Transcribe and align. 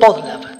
Podlab. 0.00 0.40
Quiero 0.40 0.53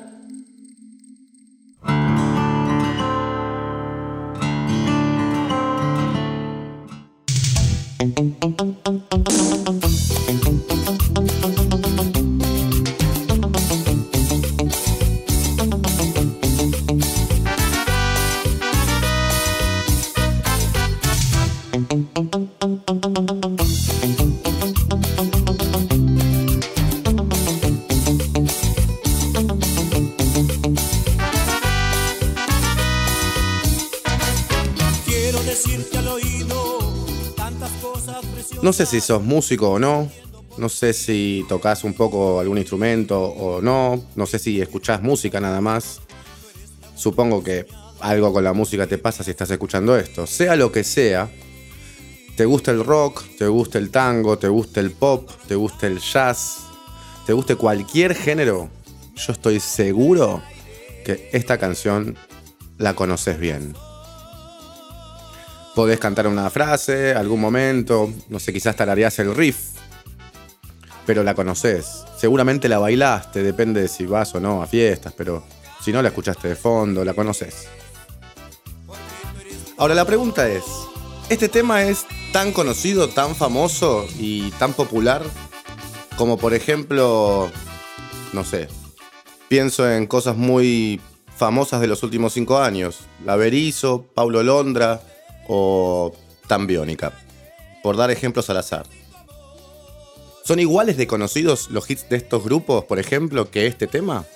sé 38.74 38.87
si 38.87 39.01
sos 39.01 39.23
músico 39.23 39.70
o 39.70 39.78
no. 39.78 40.10
No 40.59 40.69
sé 40.69 40.92
si 40.92 41.45
tocas 41.48 41.84
un 41.84 41.95
poco 41.95 42.41
algún 42.41 42.59
instrumento 42.59 43.23
o 43.23 43.62
no. 43.62 44.05
No 44.16 44.27
sé 44.27 44.38
si 44.38 44.60
escuchás 44.60 45.00
música 45.00 45.41
nada 45.41 45.60
más. 45.60 46.00
Supongo 46.97 47.42
que 47.42 47.66
algo 48.00 48.33
con 48.33 48.45
la 48.45 48.52
música 48.52 48.87
te 48.87 48.98
pasa 48.98 49.23
si 49.23 49.30
estás 49.30 49.50
escuchando 49.50 49.97
esto. 49.97 50.27
Sea 50.27 50.56
lo 50.56 50.73
que 50.73 50.84
sea, 50.84 51.30
te 52.37 52.45
gusta 52.45 52.73
el 52.73 52.84
rock, 52.84 53.23
te 53.38 53.47
gusta 53.47 53.78
el 53.78 53.91
tango, 53.91 54.38
te 54.38 54.48
gusta 54.48 54.80
el 54.80 54.91
pop, 54.91 55.30
te 55.47 55.55
gusta 55.55 55.86
el 55.86 56.00
jazz, 56.00 56.59
te 57.27 57.33
guste 57.33 57.55
cualquier 57.56 58.14
género, 58.14 58.69
yo 59.14 59.33
estoy 59.33 59.61
seguro 59.61 60.42
que 61.05 61.30
esta 61.33 61.58
canción 61.58 62.17
la 62.78 62.95
conoces 62.95 63.39
bien. 63.39 63.75
Podés 65.75 65.98
cantar 65.98 66.27
una 66.27 66.50
frase, 66.50 67.14
algún 67.14 67.41
momento, 67.41 68.12
no 68.28 68.39
sé, 68.39 68.53
quizás 68.53 68.77
tarareás 68.77 69.19
el 69.19 69.34
riff, 69.34 69.58
pero 71.05 71.25
la 71.25 71.34
conoces. 71.34 72.05
Seguramente 72.17 72.69
la 72.69 72.78
bailaste, 72.78 73.42
depende 73.42 73.83
de 73.83 73.89
si 73.89 74.06
vas 74.06 74.34
o 74.34 74.41
no 74.41 74.62
a 74.62 74.67
fiestas, 74.67 75.12
pero 75.17 75.45
si 75.83 75.92
no 75.92 76.00
la 76.00 76.08
escuchaste 76.08 76.48
de 76.48 76.56
fondo, 76.56 77.05
la 77.05 77.14
conoces. 77.14 77.67
Ahora 79.77 79.95
la 79.95 80.05
pregunta 80.05 80.48
es, 80.48 80.62
¿este 81.28 81.48
tema 81.48 81.83
es 81.83 82.06
tan 82.33 82.52
conocido, 82.52 83.08
tan 83.08 83.34
famoso 83.34 84.06
y 84.19 84.50
tan 84.52 84.72
popular 84.72 85.22
como 86.17 86.39
por 86.39 86.55
ejemplo, 86.55 87.50
no 88.33 88.45
sé, 88.45 88.69
pienso 89.48 89.91
en 89.91 90.06
cosas 90.06 90.36
muy 90.36 91.00
famosas 91.36 91.80
de 91.80 91.89
los 91.89 92.02
últimos 92.02 92.33
cinco 92.33 92.58
años, 92.58 93.00
La 93.25 93.36
Berizo, 93.36 94.06
Paulo 94.14 94.42
Londra 94.42 95.00
o 95.48 96.12
Tambiónica, 96.47 97.12
por 97.83 97.97
dar 97.97 98.11
ejemplos 98.11 98.50
al 98.50 98.59
azar. 98.59 98.87
¿Son 100.45 100.59
iguales 100.59 100.97
de 100.97 101.06
conocidos 101.06 101.70
los 101.70 101.91
hits 101.91 102.09
de 102.09 102.17
estos 102.17 102.45
grupos, 102.45 102.84
por 102.84 102.98
ejemplo, 102.98 103.51
que 103.51 103.67
este 103.67 103.86
tema? 103.86 104.27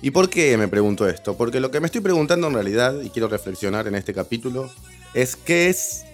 ¿Y 0.00 0.10
por 0.10 0.30
qué 0.30 0.56
me 0.56 0.66
pregunto 0.66 1.08
esto? 1.08 1.36
Porque 1.36 1.60
lo 1.60 1.70
que 1.70 1.78
me 1.78 1.86
estoy 1.86 2.00
preguntando 2.00 2.48
en 2.48 2.54
realidad, 2.54 3.00
y 3.02 3.10
quiero 3.10 3.28
reflexionar 3.28 3.86
en 3.86 3.94
este 3.94 4.14
capítulo, 4.14 4.70
es 5.14 5.36
qué 5.36 5.68
es 5.68 6.04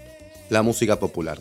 la 0.51 0.63
música 0.63 0.99
popular. 0.99 1.39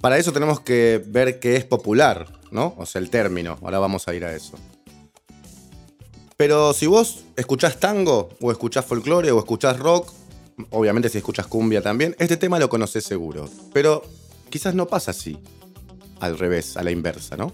Para 0.00 0.18
eso 0.18 0.32
tenemos 0.32 0.60
que 0.60 1.02
ver 1.06 1.38
qué 1.38 1.56
es 1.56 1.64
popular, 1.64 2.26
¿no? 2.50 2.74
O 2.78 2.86
sea, 2.86 3.00
el 3.00 3.10
término. 3.10 3.58
Ahora 3.62 3.78
vamos 3.78 4.08
a 4.08 4.14
ir 4.14 4.24
a 4.24 4.34
eso. 4.34 4.58
Pero 6.36 6.72
si 6.72 6.86
vos 6.86 7.24
escuchás 7.36 7.78
tango, 7.78 8.30
o 8.40 8.50
escuchás 8.50 8.84
folclore, 8.84 9.30
o 9.30 9.38
escuchás 9.38 9.78
rock, 9.78 10.12
obviamente 10.70 11.08
si 11.08 11.18
escuchas 11.18 11.46
cumbia 11.46 11.82
también, 11.82 12.16
este 12.18 12.36
tema 12.36 12.58
lo 12.58 12.68
conoces 12.68 13.04
seguro. 13.04 13.48
Pero 13.72 14.02
quizás 14.50 14.74
no 14.74 14.86
pasa 14.86 15.10
así. 15.10 15.38
Al 16.20 16.38
revés, 16.38 16.76
a 16.76 16.82
la 16.82 16.90
inversa, 16.90 17.36
¿no? 17.36 17.52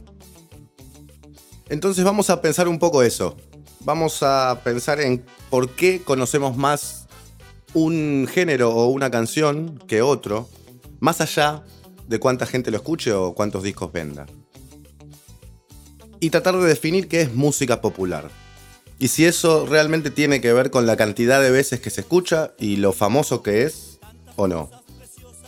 Entonces 1.68 2.04
vamos 2.04 2.30
a 2.30 2.40
pensar 2.40 2.68
un 2.68 2.78
poco 2.78 3.02
eso. 3.02 3.36
Vamos 3.80 4.22
a 4.22 4.60
pensar 4.62 5.00
en 5.00 5.24
por 5.50 5.70
qué 5.70 6.02
conocemos 6.02 6.56
más 6.56 7.08
un 7.74 8.28
género 8.30 8.70
o 8.70 8.88
una 8.88 9.10
canción 9.10 9.82
que 9.86 10.02
otro, 10.02 10.48
más 11.00 11.20
allá 11.20 11.64
de 12.06 12.20
cuánta 12.20 12.46
gente 12.46 12.70
lo 12.70 12.76
escuche 12.76 13.12
o 13.12 13.34
cuántos 13.34 13.62
discos 13.62 13.90
venda. 13.92 14.26
Y 16.20 16.30
tratar 16.30 16.56
de 16.56 16.68
definir 16.68 17.08
qué 17.08 17.22
es 17.22 17.34
música 17.34 17.80
popular. 17.80 18.30
Y 19.02 19.08
si 19.08 19.24
eso 19.24 19.66
realmente 19.66 20.12
tiene 20.12 20.40
que 20.40 20.52
ver 20.52 20.70
con 20.70 20.86
la 20.86 20.96
cantidad 20.96 21.42
de 21.42 21.50
veces 21.50 21.80
que 21.80 21.90
se 21.90 22.02
escucha 22.02 22.52
y 22.56 22.76
lo 22.76 22.92
famoso 22.92 23.42
que 23.42 23.64
es 23.64 23.98
o 24.36 24.46
no. 24.46 24.70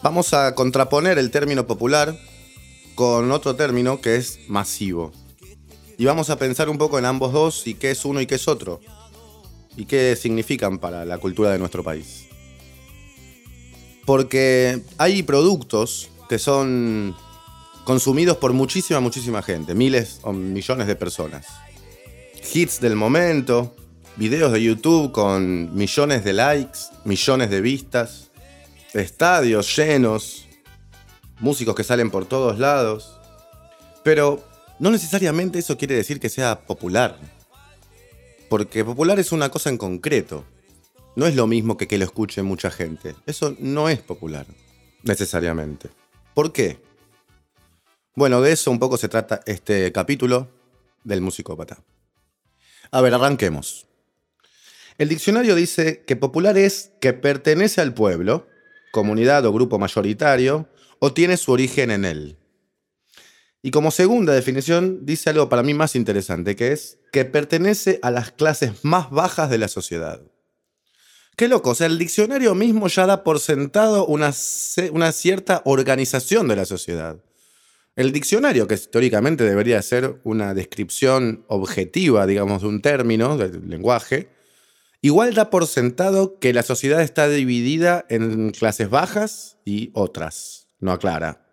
Vamos 0.03 0.35
a 0.35 0.57
contraponer 0.57 1.19
el 1.19 1.31
término 1.31 1.65
popular 1.65 2.19
con 2.97 3.31
otro 3.31 3.55
término 3.55 4.01
que 4.01 4.17
es 4.17 4.41
masivo. 4.49 5.13
Y 5.97 6.05
vamos 6.05 6.31
a 6.31 6.37
pensar 6.37 6.69
un 6.69 6.79
poco 6.79 6.99
en 6.99 7.05
ambos 7.05 7.33
dos 7.33 7.65
y 7.69 7.75
qué 7.75 7.93
es 7.93 8.05
uno 8.05 8.21
y 8.21 8.27
qué 8.27 8.35
es 8.35 8.49
otro. 8.49 8.81
Y 9.77 9.85
qué 9.85 10.17
significan 10.17 10.81
para 10.81 11.05
la 11.05 11.19
cultura 11.19 11.53
de 11.53 11.61
nuestro 11.61 11.85
país. 11.85 12.27
Porque 14.05 14.83
hay 14.99 15.23
productos 15.23 16.11
que 16.29 16.41
son 16.41 17.15
consumidos 17.85 18.37
por 18.39 18.53
muchísima, 18.53 18.99
muchísima 18.99 19.43
gente, 19.43 19.77
miles 19.77 20.19
o 20.23 20.33
millones 20.33 20.89
de 20.89 20.97
personas. 20.97 21.47
Hits 22.53 22.81
del 22.81 22.95
momento, 22.95 23.75
videos 24.17 24.53
de 24.53 24.63
YouTube 24.63 25.13
con 25.13 25.75
millones 25.75 26.25
de 26.25 26.33
likes, 26.33 26.79
millones 27.05 27.51
de 27.51 27.61
vistas, 27.61 28.31
estadios 28.93 29.75
llenos, 29.77 30.47
músicos 31.41 31.75
que 31.75 31.85
salen 31.85 32.11
por 32.11 32.27
todos 32.27 32.59
lados. 32.59 33.19
Pero 34.03 34.45
no 34.79 34.91
necesariamente 34.91 35.59
eso 35.59 35.79
quiere 35.79 35.95
decir 35.95 36.21
que 36.21 36.29
sea 36.29 36.61
popular. 36.61 37.19
Porque 38.49 38.85
popular 38.85 39.19
es 39.19 39.33
una 39.33 39.49
cosa 39.49 39.71
en 39.71 39.79
concreto. 39.79 40.45
No 41.17 41.27
es 41.27 41.35
lo 41.35 41.47
mismo 41.47 41.77
que 41.77 41.89
que 41.89 41.99
lo 41.99 42.05
escuche 42.05 42.43
mucha 42.43 42.71
gente. 42.71 43.17
Eso 43.27 43.57
no 43.59 43.89
es 43.89 44.01
popular, 44.01 44.47
necesariamente. 45.03 45.89
¿Por 46.35 46.53
qué? 46.53 46.79
Bueno, 48.15 48.41
de 48.43 48.53
eso 48.53 48.71
un 48.71 48.79
poco 48.79 48.97
se 48.97 49.09
trata 49.09 49.41
este 49.47 49.91
capítulo 49.93 50.49
del 51.03 51.21
musicópata. 51.21 51.79
A 52.95 53.01
ver, 53.01 53.13
arranquemos. 53.13 53.89
El 54.99 55.09
diccionario 55.09 55.57
dice 55.57 56.05
que 56.07 56.15
popular 56.15 56.57
es 56.57 56.93
que 57.01 57.13
pertenece 57.13 57.81
al 57.81 57.93
pueblo, 57.93 58.47
comunidad 58.93 59.45
o 59.47 59.53
grupo 59.53 59.81
mayoritario, 59.81 60.69
o 61.01 61.13
tiene 61.13 61.37
su 61.37 61.51
origen 61.51 61.91
en 61.91 62.05
él. 62.05 62.39
Y 63.63 63.73
como 63.73 63.91
segunda 63.91 64.33
definición 64.33 65.05
dice 65.05 65.31
algo 65.31 65.49
para 65.49 65.65
mí 65.65 65.75
más 65.75 65.97
interesante, 65.97 66.55
que 66.55 66.71
es 66.71 66.99
que 67.11 67.25
pertenece 67.25 67.99
a 68.01 68.13
las 68.13 68.31
clases 68.31 68.85
más 68.85 69.11
bajas 69.11 69.51
de 69.51 69.59
la 69.59 69.67
sociedad. 69.67 70.21
Qué 71.35 71.49
loco, 71.49 71.71
o 71.71 71.75
sea, 71.75 71.89
el 71.89 71.99
diccionario 71.99 72.55
mismo 72.55 72.87
ya 72.87 73.07
da 73.07 73.25
por 73.25 73.41
sentado 73.41 74.07
una, 74.07 74.33
una 74.93 75.11
cierta 75.11 75.63
organización 75.65 76.47
de 76.47 76.55
la 76.55 76.65
sociedad. 76.65 77.17
El 77.97 78.11
diccionario, 78.11 78.67
que 78.67 78.77
teóricamente 78.77 79.45
debería 79.45 79.81
ser 79.81 80.21
una 80.25 80.53
descripción 80.53 81.45
objetiva, 81.47 82.27
digamos, 82.27 82.63
de 82.63 82.69
un 82.69 82.83
término, 82.83 83.37
del 83.37 83.69
lenguaje, 83.71 84.31
igual 85.01 85.35
da 85.35 85.49
por 85.49 85.69
sentado 85.69 86.41
que 86.41 86.53
la 86.53 86.65
sociedad 86.65 87.03
está 87.03 87.29
dividida 87.29 88.05
en 88.09 88.51
clases 88.51 88.91
bajas 88.91 89.59
y 89.65 89.91
otras. 89.95 90.69
No 90.81 90.91
aclara. 90.91 91.47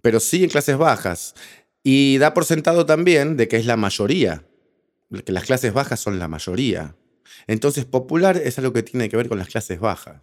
Pero 0.00 0.20
sí 0.20 0.44
en 0.44 0.50
clases 0.50 0.78
bajas. 0.78 1.34
Y 1.82 2.18
da 2.18 2.34
por 2.34 2.44
sentado 2.44 2.86
también 2.86 3.36
de 3.36 3.48
que 3.48 3.56
es 3.56 3.66
la 3.66 3.76
mayoría, 3.76 4.44
que 5.24 5.32
las 5.32 5.44
clases 5.44 5.72
bajas 5.72 5.98
son 5.98 6.20
la 6.20 6.28
mayoría. 6.28 6.94
Entonces, 7.48 7.84
popular 7.84 8.36
es 8.36 8.58
algo 8.58 8.72
que 8.72 8.84
tiene 8.84 9.08
que 9.08 9.16
ver 9.16 9.28
con 9.28 9.38
las 9.38 9.48
clases 9.48 9.80
bajas. 9.80 10.22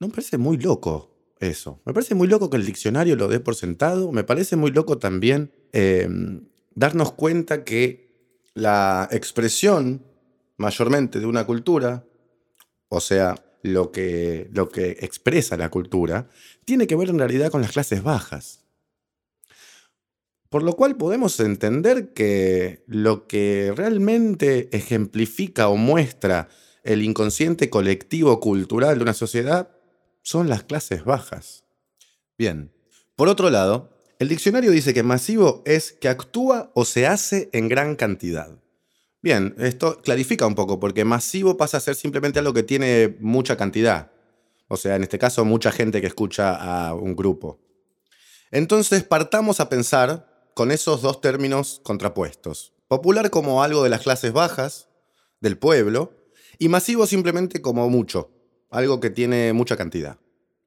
No 0.00 0.08
me 0.08 0.12
parece 0.12 0.36
muy 0.36 0.58
loco 0.58 1.13
eso. 1.44 1.80
Me 1.84 1.92
parece 1.92 2.14
muy 2.14 2.28
loco 2.28 2.50
que 2.50 2.56
el 2.56 2.66
diccionario 2.66 3.16
lo 3.16 3.28
dé 3.28 3.40
por 3.40 3.54
sentado. 3.54 4.12
Me 4.12 4.24
parece 4.24 4.56
muy 4.56 4.70
loco 4.70 4.98
también 4.98 5.52
eh, 5.72 6.08
darnos 6.74 7.12
cuenta 7.12 7.64
que 7.64 8.04
la 8.54 9.08
expresión 9.10 10.04
mayormente 10.56 11.20
de 11.20 11.26
una 11.26 11.44
cultura, 11.44 12.04
o 12.88 13.00
sea, 13.00 13.34
lo 13.62 13.90
que, 13.90 14.48
lo 14.52 14.68
que 14.68 14.90
expresa 15.00 15.56
la 15.56 15.70
cultura, 15.70 16.28
tiene 16.64 16.86
que 16.86 16.96
ver 16.96 17.08
en 17.08 17.18
realidad 17.18 17.50
con 17.50 17.62
las 17.62 17.72
clases 17.72 18.02
bajas. 18.02 18.64
Por 20.50 20.62
lo 20.62 20.74
cual 20.74 20.96
podemos 20.96 21.40
entender 21.40 22.12
que 22.12 22.84
lo 22.86 23.26
que 23.26 23.72
realmente 23.74 24.68
ejemplifica 24.76 25.68
o 25.68 25.76
muestra 25.76 26.48
el 26.84 27.02
inconsciente 27.02 27.70
colectivo 27.70 28.38
cultural 28.38 28.98
de 28.98 29.02
una 29.02 29.14
sociedad 29.14 29.73
son 30.24 30.48
las 30.48 30.64
clases 30.64 31.04
bajas. 31.04 31.64
Bien, 32.36 32.72
por 33.14 33.28
otro 33.28 33.50
lado, 33.50 33.94
El 34.18 34.28
diccionario 34.28 34.70
dice 34.70 34.94
que 34.94 35.02
masivo 35.02 35.62
es 35.66 35.92
que 35.92 36.08
actúa 36.08 36.70
o 36.74 36.84
se 36.84 37.06
hace 37.06 37.50
en 37.52 37.68
gran 37.68 37.96
cantidad. 37.96 38.58
Bien, 39.22 39.54
esto 39.58 40.00
clarifica 40.02 40.46
un 40.46 40.54
poco, 40.54 40.78
porque 40.78 41.04
masivo 41.04 41.56
pasa 41.56 41.78
a 41.78 41.80
ser 41.80 41.96
simplemente 41.96 42.38
algo 42.38 42.54
que 42.54 42.62
tiene 42.62 43.16
mucha 43.20 43.56
cantidad. 43.56 44.12
O 44.68 44.76
sea, 44.76 44.96
en 44.96 45.02
este 45.02 45.18
caso, 45.18 45.44
mucha 45.44 45.72
gente 45.72 46.00
que 46.00 46.06
escucha 46.06 46.54
a 46.54 46.94
un 46.94 47.16
grupo. 47.16 47.58
Entonces, 48.50 49.02
partamos 49.02 49.60
a 49.60 49.68
pensar 49.68 50.50
con 50.54 50.70
esos 50.70 51.02
dos 51.02 51.20
términos 51.20 51.80
contrapuestos. 51.82 52.72
Popular 52.86 53.30
como 53.30 53.62
algo 53.62 53.82
de 53.82 53.90
las 53.90 54.02
clases 54.02 54.32
bajas, 54.32 54.88
del 55.40 55.58
pueblo, 55.58 56.12
y 56.58 56.68
masivo 56.68 57.06
simplemente 57.06 57.60
como 57.60 57.90
mucho, 57.90 58.30
algo 58.74 58.98
que 58.98 59.08
tiene 59.08 59.52
mucha 59.52 59.76
cantidad. 59.76 60.18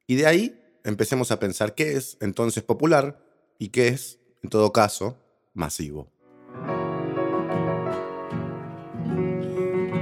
Y 0.07 0.15
de 0.15 0.25
ahí 0.25 0.61
empecemos 0.85 1.31
a 1.31 1.39
pensar 1.39 1.75
qué 1.75 1.97
es 1.97 2.17
entonces 2.21 2.63
popular 2.63 3.19
y 3.59 3.69
qué 3.69 3.89
es, 3.89 4.19
en 4.41 4.49
todo 4.49 4.71
caso, 4.71 5.17
masivo. 5.53 6.07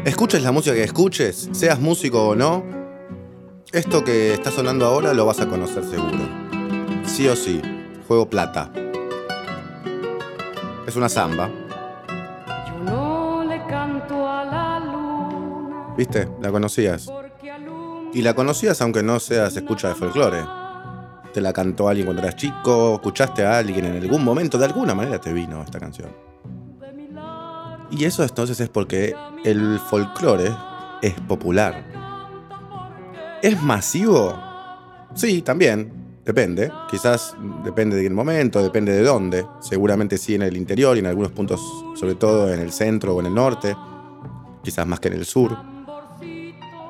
Escuches 0.06 0.44
la 0.44 0.52
música 0.52 0.76
que 0.76 0.84
escuches, 0.84 1.50
seas 1.52 1.80
músico 1.80 2.28
o 2.28 2.36
no, 2.36 2.64
esto 3.74 4.04
que 4.04 4.36
está 4.36 4.52
sonando 4.52 4.86
ahora 4.86 5.12
lo 5.16 5.26
vas 5.26 5.40
a 5.40 5.50
conocer 5.50 5.84
seguro. 5.84 6.30
Sí 7.08 7.28
o 7.28 7.36
sí, 7.36 7.60
juego 8.08 8.30
plata. 8.30 8.72
Es 10.86 10.96
una 10.96 11.10
samba. 11.10 11.50
Yo 12.68 12.84
no 12.84 13.44
le 13.46 13.66
canto 13.66 14.28
a 14.28 14.46
la 14.46 14.80
luna. 14.80 15.96
¿Viste? 15.98 16.30
La 16.40 16.52
conocías. 16.52 17.10
Y 18.16 18.22
la 18.22 18.34
conocías 18.34 18.82
aunque 18.82 19.04
no 19.04 19.20
seas 19.20 19.58
escucha 19.58 19.90
de 19.90 19.96
folclore. 19.96 20.40
Te 21.34 21.42
la 21.42 21.52
cantó 21.52 21.90
alguien 21.90 22.06
cuando 22.06 22.24
eras 22.24 22.38
chico, 22.38 22.94
escuchaste 22.94 23.46
a 23.46 23.58
alguien 23.58 23.84
en 23.84 24.02
algún 24.02 24.24
momento, 24.24 24.58
de 24.58 24.64
alguna 24.64 24.96
manera 24.96 25.20
te 25.20 25.34
vino 25.34 25.62
esta 25.62 25.82
canción. 25.82 26.08
Y 27.92 28.06
eso 28.06 28.24
entonces 28.24 28.58
es 28.62 28.70
porque 28.70 29.14
el 29.44 29.78
folclore 29.90 30.50
es 31.02 31.14
popular. 31.28 31.86
¿Es 33.42 33.62
masivo? 33.62 34.34
Sí, 35.14 35.42
también. 35.42 35.92
Depende. 36.24 36.72
Quizás 36.90 37.36
depende 37.66 37.98
del 37.98 38.14
momento, 38.14 38.64
depende 38.64 38.94
de 38.94 39.04
dónde. 39.04 39.46
Seguramente 39.60 40.18
sí 40.18 40.36
en 40.36 40.44
el 40.44 40.56
interior 40.56 40.96
y 40.96 41.02
en 41.02 41.08
algunos 41.08 41.34
puntos, 41.34 41.60
sobre 41.96 42.16
todo 42.16 42.52
en 42.54 42.62
el 42.62 42.72
centro 42.72 43.14
o 43.14 43.20
en 43.20 43.26
el 43.26 43.36
norte. 43.36 43.76
Quizás 44.64 44.88
más 44.88 45.02
que 45.02 45.10
en 45.10 45.16
el 45.16 45.26
sur. 45.26 45.58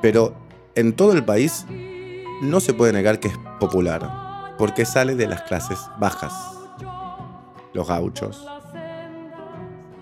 Pero 0.00 0.45
en 0.76 0.92
todo 0.92 1.12
el 1.12 1.24
país 1.24 1.66
no 2.42 2.60
se 2.60 2.74
puede 2.74 2.92
negar 2.92 3.18
que 3.18 3.28
es 3.28 3.38
popular. 3.58 4.54
Porque 4.58 4.84
sale 4.84 5.16
de 5.16 5.26
las 5.26 5.42
clases 5.42 5.78
bajas. 5.98 6.32
Los 7.72 7.88
gauchos. 7.88 8.46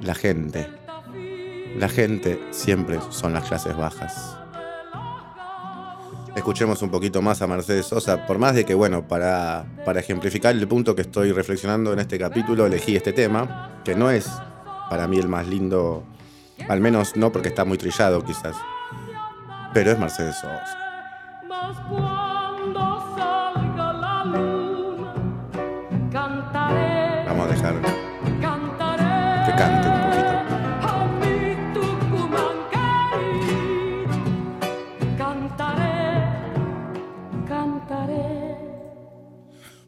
La 0.00 0.14
gente. 0.14 0.68
La 1.78 1.88
gente 1.88 2.40
siempre 2.50 2.98
son 3.10 3.32
las 3.32 3.48
clases 3.48 3.76
bajas. 3.76 4.36
Escuchemos 6.36 6.82
un 6.82 6.90
poquito 6.90 7.22
más 7.22 7.42
a 7.42 7.46
Mercedes 7.46 7.86
Sosa, 7.86 8.26
por 8.26 8.38
más 8.38 8.56
de 8.56 8.64
que, 8.64 8.74
bueno, 8.74 9.06
para, 9.06 9.66
para 9.84 10.00
ejemplificar 10.00 10.54
el 10.54 10.66
punto 10.66 10.94
que 10.94 11.02
estoy 11.02 11.30
reflexionando 11.30 11.92
en 11.92 12.00
este 12.00 12.18
capítulo, 12.18 12.66
elegí 12.66 12.96
este 12.96 13.12
tema, 13.12 13.80
que 13.84 13.94
no 13.94 14.10
es 14.10 14.28
para 14.90 15.06
mí 15.06 15.18
el 15.18 15.28
más 15.28 15.46
lindo, 15.46 16.02
al 16.68 16.80
menos 16.80 17.14
no 17.14 17.30
porque 17.30 17.48
está 17.48 17.64
muy 17.64 17.78
trillado 17.78 18.24
quizás, 18.24 18.56
pero 19.74 19.90
es 19.90 19.98
Mercedes 19.98 20.36
Sosa. 20.36 20.78
Vamos 27.26 27.46
a 27.46 27.48
dejar 27.48 27.74
cantaré. 28.40 29.46
que 29.46 29.52
cante 29.56 29.88
un 29.88 30.00
poquito. 30.00 30.34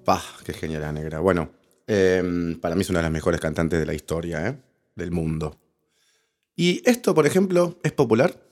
Pah, 0.04 0.22
qué 0.44 0.52
genial 0.52 0.82
la 0.82 0.92
negra. 0.92 1.20
Bueno, 1.20 1.50
eh, 1.86 2.56
para 2.60 2.74
mí 2.74 2.82
es 2.82 2.90
una 2.90 2.98
de 3.00 3.04
las 3.04 3.12
mejores 3.12 3.40
cantantes 3.40 3.78
de 3.78 3.86
la 3.86 3.94
historia, 3.94 4.48
¿eh? 4.48 4.58
Del 4.96 5.12
mundo. 5.12 5.58
¿Y 6.56 6.82
esto, 6.88 7.14
por 7.14 7.26
ejemplo, 7.26 7.78
es 7.82 7.92
popular? 7.92 8.45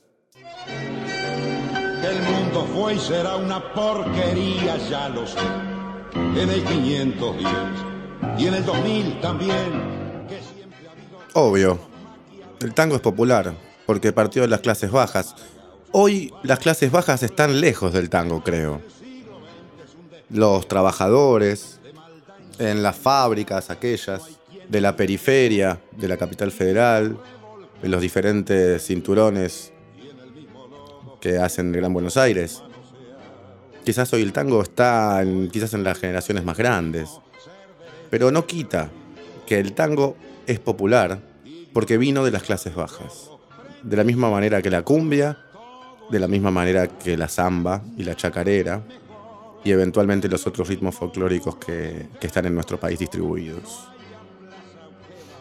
Fue 2.75 2.95
y 2.95 2.99
será 2.99 3.37
una 3.37 3.73
porquería, 3.73 4.75
ya 4.89 5.07
lo 5.07 5.25
sé. 5.25 5.39
En 6.13 6.49
el 6.49 6.61
510 6.61 7.47
y 8.37 8.47
en 8.47 8.53
el 8.53 8.65
2000 8.65 9.21
también. 9.21 10.25
Que 10.27 10.41
siempre 10.41 10.85
ha 10.85 10.91
habido 10.91 11.19
Obvio. 11.33 11.79
El 12.59 12.73
tango 12.73 12.95
es 12.95 13.01
popular 13.01 13.53
porque 13.85 14.11
partió 14.11 14.41
de 14.41 14.49
las 14.49 14.59
clases 14.59 14.91
bajas. 14.91 15.35
Hoy 15.93 16.33
las 16.43 16.59
clases 16.59 16.91
bajas 16.91 17.23
están 17.23 17.61
lejos 17.61 17.93
del 17.93 18.09
tango, 18.09 18.43
creo. 18.43 18.81
Los 20.29 20.67
trabajadores, 20.67 21.79
en 22.59 22.83
las 22.83 22.97
fábricas 22.97 23.69
aquellas, 23.69 24.23
de 24.67 24.81
la 24.81 24.97
periferia, 24.97 25.79
de 25.93 26.09
la 26.09 26.17
capital 26.17 26.51
federal, 26.51 27.17
en 27.81 27.91
los 27.91 28.01
diferentes 28.01 28.85
cinturones 28.85 29.71
que 31.21 31.39
hacen 31.39 31.73
el 31.73 31.77
Gran 31.77 31.91
Buenos 31.91 32.17
Aires. 32.17 32.61
Quizás 33.85 34.11
hoy 34.13 34.23
el 34.23 34.33
tango 34.33 34.61
está 34.63 35.21
en- 35.21 35.49
quizás 35.49 35.73
en 35.75 35.83
las 35.83 35.99
generaciones 35.99 36.43
más 36.43 36.57
grandes. 36.57 37.09
Pero 38.09 38.31
no 38.31 38.47
quita 38.47 38.89
que 39.45 39.59
el 39.59 39.73
tango 39.73 40.17
es 40.47 40.59
popular 40.59 41.19
porque 41.71 41.97
vino 41.97 42.25
de 42.25 42.31
las 42.31 42.43
clases 42.43 42.73
bajas. 42.73 43.29
De 43.83 43.95
la 43.95 44.03
misma 44.03 44.29
manera 44.31 44.61
que 44.63 44.71
la 44.71 44.81
cumbia, 44.81 45.37
de 46.09 46.19
la 46.19 46.27
misma 46.27 46.49
manera 46.49 46.87
que 46.87 47.15
la 47.15 47.27
samba 47.29 47.83
y 47.95 48.03
la 48.03 48.15
chacarera, 48.15 48.81
y 49.63 49.71
eventualmente 49.71 50.27
los 50.29 50.45
otros 50.47 50.67
ritmos 50.67 50.95
folclóricos 50.95 51.57
que, 51.57 52.07
están 52.21 52.45
en 52.45 52.55
nuestro 52.55 52.79
país 52.79 52.97
distribuidos. 52.97 53.87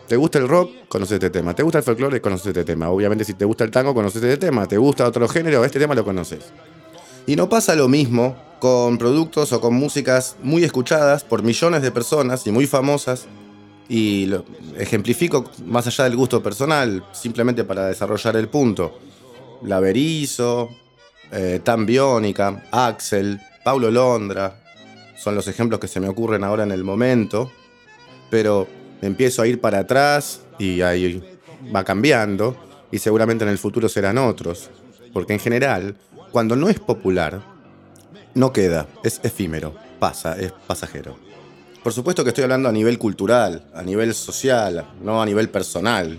¿Te 0.07 0.17
gusta 0.17 0.39
el 0.39 0.49
rock? 0.49 0.71
Conoces 0.89 1.15
este 1.15 1.31
tema. 1.31 1.55
¿Te 1.55 1.63
gusta 1.63 1.79
el 1.79 1.85
folclore? 1.85 2.21
Conoces 2.21 2.49
este 2.49 2.65
tema. 2.65 2.91
Obviamente 2.91 3.25
si 3.25 3.33
te 3.33 3.47
gusta 3.47 3.65
el 3.65 3.71
tango, 3.71 3.95
conoces 3.95 4.23
este 4.23 4.37
tema. 4.37 4.67
¿Te 4.67 4.77
gusta 4.77 5.07
otro 5.07 5.27
género? 5.29 5.65
Este 5.65 5.79
tema 5.79 5.95
lo 5.95 6.05
conoces. 6.05 6.53
Y 7.27 7.37
no 7.37 7.49
pasa 7.49 7.75
lo 7.75 7.89
mismo 7.89 8.37
con 8.59 8.99
productos 8.99 9.53
o 9.53 9.61
con 9.61 9.75
músicas 9.75 10.37
muy 10.43 10.65
escuchadas 10.65 11.25
por 11.25 11.43
millones 11.43 11.83
de 11.83 11.91
personas 11.91 12.47
y 12.47 12.53
muy 12.53 12.67
famosas. 12.67 13.27
Y 13.89 14.31
ejemplifico 14.79 15.51
más 15.67 15.87
allá 15.87 16.05
del 16.05 16.17
gusto 16.17 16.43
personal, 16.43 17.05
simplemente 17.13 17.65
para 17.65 17.87
desarrollar 17.87 18.37
el 18.37 18.49
punto. 18.49 18.99
La 19.63 19.81
Berizo, 19.81 20.71
eh, 21.33 21.61
Axel, 22.71 23.41
Paulo 23.65 23.91
Londra, 23.91 24.63
son 25.19 25.35
los 25.35 25.49
ejemplos 25.49 25.81
que 25.81 25.89
se 25.89 26.01
me 26.01 26.09
ocurren 26.09 26.45
ahora 26.45 26.65
en 26.65 26.73
el 26.73 26.85
momento. 26.85 27.51
Pero 28.31 28.67
empiezo 29.01 29.43
a 29.43 29.47
ir 29.47 29.61
para 29.61 29.81
atrás 29.81 30.41
y 30.59 30.81
ahí 30.81 31.23
va 31.75 31.85
cambiando 31.85 32.57
y 32.91 32.99
seguramente 32.99 33.45
en 33.45 33.51
el 33.51 33.59
futuro 33.59 33.89
serán 33.89 34.19
otros. 34.19 34.71
Porque 35.13 35.33
en 35.33 35.41
general, 35.41 35.97
cuando 36.35 36.57
no 36.57 36.69
es 36.69 36.81
popular, 36.81 37.41
no 38.35 38.53
queda, 38.53 38.89
es 39.05 39.21
efímero, 39.23 39.73
pasa, 40.01 40.37
es 40.37 40.51
pasajero. 40.51 41.17
Por 41.81 41.93
supuesto 41.93 42.25
que 42.25 42.31
estoy 42.31 42.43
hablando 42.43 42.69
a 42.69 42.73
nivel 42.73 42.99
cultural, 42.99 43.71
a 43.73 43.85
nivel 43.85 44.13
social, 44.15 44.85
no 45.01 45.23
a 45.23 45.27
nivel 45.27 45.49
personal. 45.49 46.19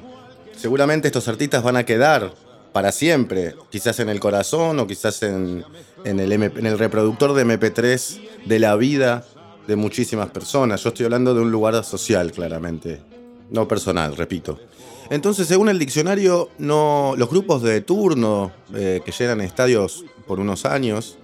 Seguramente 0.55 1.09
estos 1.09 1.27
artistas 1.27 1.61
van 1.63 1.75
a 1.75 1.83
quedar 1.83 2.33
para 2.71 2.93
siempre, 2.93 3.57
quizás 3.69 3.99
en 3.99 4.07
el 4.07 4.21
corazón 4.21 4.79
o 4.79 4.87
quizás 4.87 5.21
en, 5.23 5.65
el, 6.05 6.31
MP 6.31 6.61
en 6.61 6.65
el 6.65 6.79
reproductor 6.79 7.33
de 7.33 7.45
MP3 7.45 8.45
de 8.45 8.59
la 8.59 8.77
vida 8.77 9.25
de 9.67 9.75
muchísimas 9.75 10.29
personas. 10.29 10.81
Yo 10.81 10.91
estoy 10.91 11.07
hablando 11.07 11.33
de 11.33 11.41
un 11.41 11.51
lugar 11.51 11.83
social, 11.83 12.31
claramente, 12.31 13.01
no 13.49 13.67
personal, 13.67 14.15
repito. 14.15 14.61
Entonces, 15.09 15.47
según 15.47 15.69
el 15.69 15.77
diccionario, 15.77 16.49
no, 16.57 17.13
los 17.17 17.29
grupos 17.29 17.61
de 17.61 17.81
turno 17.81 18.51
eh, 18.73 19.01
que 19.05 19.11
llenan 19.11 19.41
estadios 19.41 20.03
por 20.25 20.39
unos 20.39 20.65
años, 20.65 21.17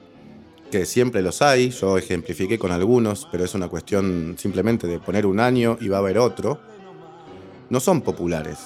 que 0.70 0.86
siempre 0.86 1.22
los 1.22 1.42
hay, 1.42 1.72
yo 1.72 1.98
ejemplifiqué 1.98 2.60
con 2.60 2.72
algunos, 2.72 3.28
pero 3.32 3.44
es 3.44 3.56
una 3.56 3.68
cuestión 3.68 4.36
simplemente 4.38 4.88
de 4.88 5.00
poner 5.00 5.26
un 5.26 5.40
año 5.40 5.78
y 5.82 5.90
va 5.90 5.98
a 5.98 6.00
haber 6.00 6.20
otro, 6.20 6.62
no 7.70 7.80
son 7.80 8.02
populares, 8.02 8.60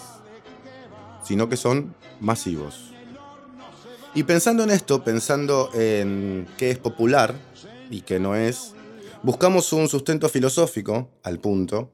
sino 1.24 1.48
que 1.48 1.58
son 1.58 1.96
masivos. 2.20 2.92
Y 4.14 4.24
pensando 4.24 4.64
en 4.64 4.70
esto, 4.70 5.04
pensando 5.04 5.70
en 5.74 6.48
qué 6.58 6.72
es 6.72 6.78
popular 6.78 7.36
y 7.90 8.02
qué 8.02 8.20
no 8.20 8.36
es, 8.36 8.74
buscamos 9.24 9.72
un 9.74 9.88
sustento 9.90 10.30
filosófico 10.30 11.10
al 11.24 11.40
punto 11.40 11.92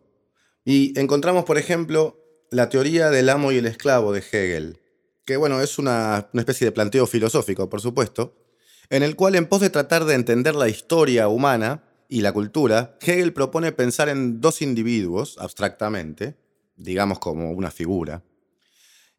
y 0.65 0.97
encontramos, 0.99 1.45
por 1.45 1.57
ejemplo, 1.57 2.20
la 2.51 2.67
teoría 2.67 3.09
del 3.09 3.29
amo 3.29 3.53
y 3.53 3.57
el 3.57 3.65
esclavo 3.65 4.11
de 4.11 4.19
Hegel, 4.19 4.77
que 5.23 5.37
bueno, 5.37 5.61
es 5.61 5.79
una, 5.79 6.29
una 6.33 6.41
especie 6.41 6.65
de 6.65 6.73
planteo 6.73 7.07
filosófico, 7.07 7.69
por 7.69 7.79
supuesto, 7.79 8.35
en 8.89 9.03
el 9.03 9.15
cual 9.15 9.35
en 9.35 9.47
pos 9.47 9.61
de 9.61 9.69
tratar 9.69 10.03
de 10.03 10.15
entender 10.15 10.53
la 10.55 10.67
historia 10.67 11.29
humana 11.29 11.85
y 12.09 12.19
la 12.19 12.33
cultura, 12.33 12.97
Hegel 13.01 13.31
propone 13.31 13.71
pensar 13.71 14.09
en 14.09 14.41
dos 14.41 14.61
individuos, 14.61 15.37
abstractamente, 15.39 16.35
digamos 16.75 17.19
como 17.19 17.51
una 17.51 17.71
figura, 17.71 18.21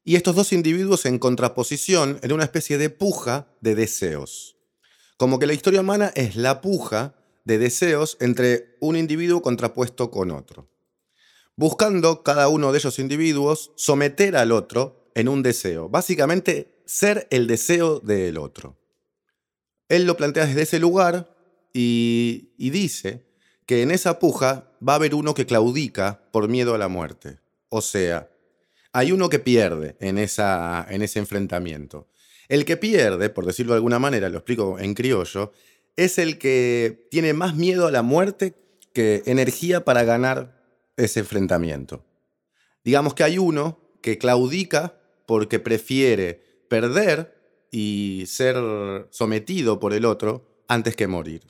y 0.05 0.17
estos 0.17 0.37
dos 0.37 0.53
individuos 0.53 1.07
en 1.07 1.19
contraposición 1.19 2.19
en 2.23 2.33
una 2.33 2.45
especie 2.45 2.77
de 2.77 2.91
puja 2.91 3.47
de 3.63 3.75
deseos. 3.75 4.57
Como 5.17 5.39
que 5.39 5.47
la 5.47 5.55
historia 5.55 5.81
humana 5.81 6.13
es 6.17 6.37
la 6.37 6.61
puja 6.61 7.15
de 7.45 7.57
deseos 7.57 8.19
entre 8.21 8.77
un 8.81 8.97
individuo 8.97 9.41
contrapuesto 9.41 10.11
con 10.11 10.33
otro, 10.33 10.69
buscando 11.63 12.25
cada 12.25 12.49
uno 12.49 12.73
de 12.73 12.79
esos 12.79 12.99
individuos 12.99 13.71
someter 13.77 14.35
al 14.35 14.51
otro 14.51 15.13
en 15.15 15.29
un 15.29 15.45
deseo, 15.45 15.89
básicamente 15.89 16.83
ser 16.87 17.29
el 17.31 17.47
deseo 17.47 18.01
del 18.01 18.37
otro. 18.37 18.77
Él 19.89 20.05
lo 20.05 20.17
plantea 20.17 20.47
desde 20.47 20.63
ese 20.63 20.81
lugar 20.81 21.37
y, 21.73 22.51
y 22.59 22.71
dice 22.71 23.27
que 23.65 23.83
en 23.83 23.93
esa 23.93 24.19
puja 24.19 24.73
va 24.87 24.95
a 24.95 24.97
haber 24.97 25.15
uno 25.15 25.35
que 25.35 25.47
claudica 25.47 26.25
por 26.33 26.49
miedo 26.49 26.75
a 26.75 26.79
la 26.79 26.89
muerte. 26.89 27.39
O 27.69 27.81
sea, 27.81 28.29
hay 28.93 29.13
uno 29.13 29.29
que 29.29 29.39
pierde 29.39 29.95
en, 30.01 30.19
esa, 30.19 30.85
en 30.91 31.01
ese 31.01 31.21
enfrentamiento. 31.21 32.09
El 32.49 32.65
que 32.65 32.77
pierde, 32.77 33.31
por 33.31 33.47
decirlo 33.47 33.75
de 33.75 33.77
alguna 33.77 34.01
manera, 34.01 34.29
lo 34.31 34.39
explico 34.39 34.81
en 34.81 34.95
criollo, 34.95 35.53
es 35.95 36.19
el 36.19 36.39
que 36.39 37.07
tiene 37.09 37.35
más 37.35 37.55
miedo 37.55 37.87
a 37.87 37.93
la 37.93 38.03
muerte 38.03 38.55
que 38.93 39.23
energía 39.27 39.85
para 39.85 40.03
ganar 40.03 40.62
ese 40.97 41.21
enfrentamiento. 41.21 42.05
Digamos 42.85 43.15
que 43.15 43.25
hay 43.25 43.39
uno 43.39 43.79
que 44.01 44.19
claudica 44.19 44.99
porque 45.27 45.59
prefiere 45.59 46.65
perder 46.69 47.67
y 47.71 48.25
ser 48.27 48.57
sometido 49.11 49.81
por 49.81 49.95
el 49.95 50.05
otro 50.05 50.65
antes 50.69 50.97
que 50.97 51.07
morir. 51.07 51.43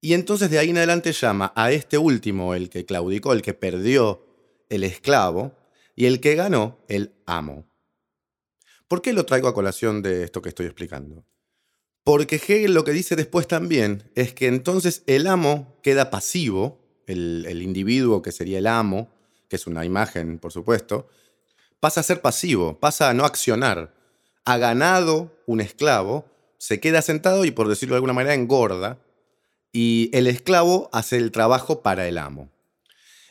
Y 0.00 0.14
entonces 0.14 0.50
de 0.50 0.58
ahí 0.58 0.70
en 0.70 0.78
adelante 0.78 1.12
llama 1.12 1.52
a 1.54 1.72
este 1.72 1.98
último, 1.98 2.54
el 2.54 2.70
que 2.70 2.86
claudicó, 2.86 3.32
el 3.32 3.42
que 3.42 3.52
perdió, 3.52 4.24
el 4.70 4.84
esclavo, 4.84 5.54
y 5.94 6.06
el 6.06 6.20
que 6.20 6.34
ganó, 6.34 6.78
el 6.88 7.12
amo. 7.26 7.68
¿Por 8.88 9.02
qué 9.02 9.12
lo 9.12 9.26
traigo 9.26 9.48
a 9.48 9.54
colación 9.54 10.00
de 10.00 10.24
esto 10.24 10.40
que 10.40 10.48
estoy 10.48 10.64
explicando? 10.64 11.26
Porque 12.04 12.36
Hegel 12.36 12.72
lo 12.72 12.84
que 12.84 12.92
dice 12.92 13.16
después 13.16 13.46
también 13.46 14.10
es 14.14 14.32
que 14.32 14.46
entonces 14.46 15.02
el 15.06 15.26
amo 15.26 15.78
queda 15.82 16.10
pasivo, 16.10 16.79
el, 17.10 17.62
individuo 17.62 18.22
que 18.22 18.32
sería 18.32 18.58
el 18.58 18.66
amo, 18.66 19.10
que 19.48 19.56
es 19.56 19.66
una 19.66 19.84
imagen, 19.84 20.38
por 20.38 20.52
supuesto, 20.52 21.08
pasa 21.80 22.00
a 22.00 22.04
ser 22.04 22.20
pasivo, 22.20 22.78
pasa 22.78 23.10
a 23.10 23.14
no 23.14 23.24
accionar. 23.24 23.94
Ha 24.44 24.58
ganado 24.58 25.32
un 25.46 25.60
esclavo, 25.60 26.24
se 26.58 26.80
queda 26.80 27.02
sentado 27.02 27.44
y 27.44 27.50
por 27.50 27.68
decirlo 27.68 27.94
de 27.94 27.98
alguna 27.98 28.12
manera 28.12 28.34
engorda, 28.34 28.98
y 29.72 30.10
el 30.12 30.26
esclavo 30.26 30.88
hace 30.92 31.16
el 31.16 31.30
trabajo 31.30 31.82
para 31.82 32.08
el 32.08 32.18
amo. 32.18 32.50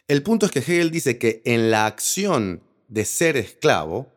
El 0.08 0.24
punto 0.24 0.46
es 0.46 0.52
que 0.52 0.60
Hegel 0.60 0.92
dice 0.92 1.18
que 1.18 1.42
en 1.46 1.72
la 1.72 1.86
acción 1.86 2.64
de 2.88 3.06
ser 3.06 3.38
esclavo, 3.38 4.12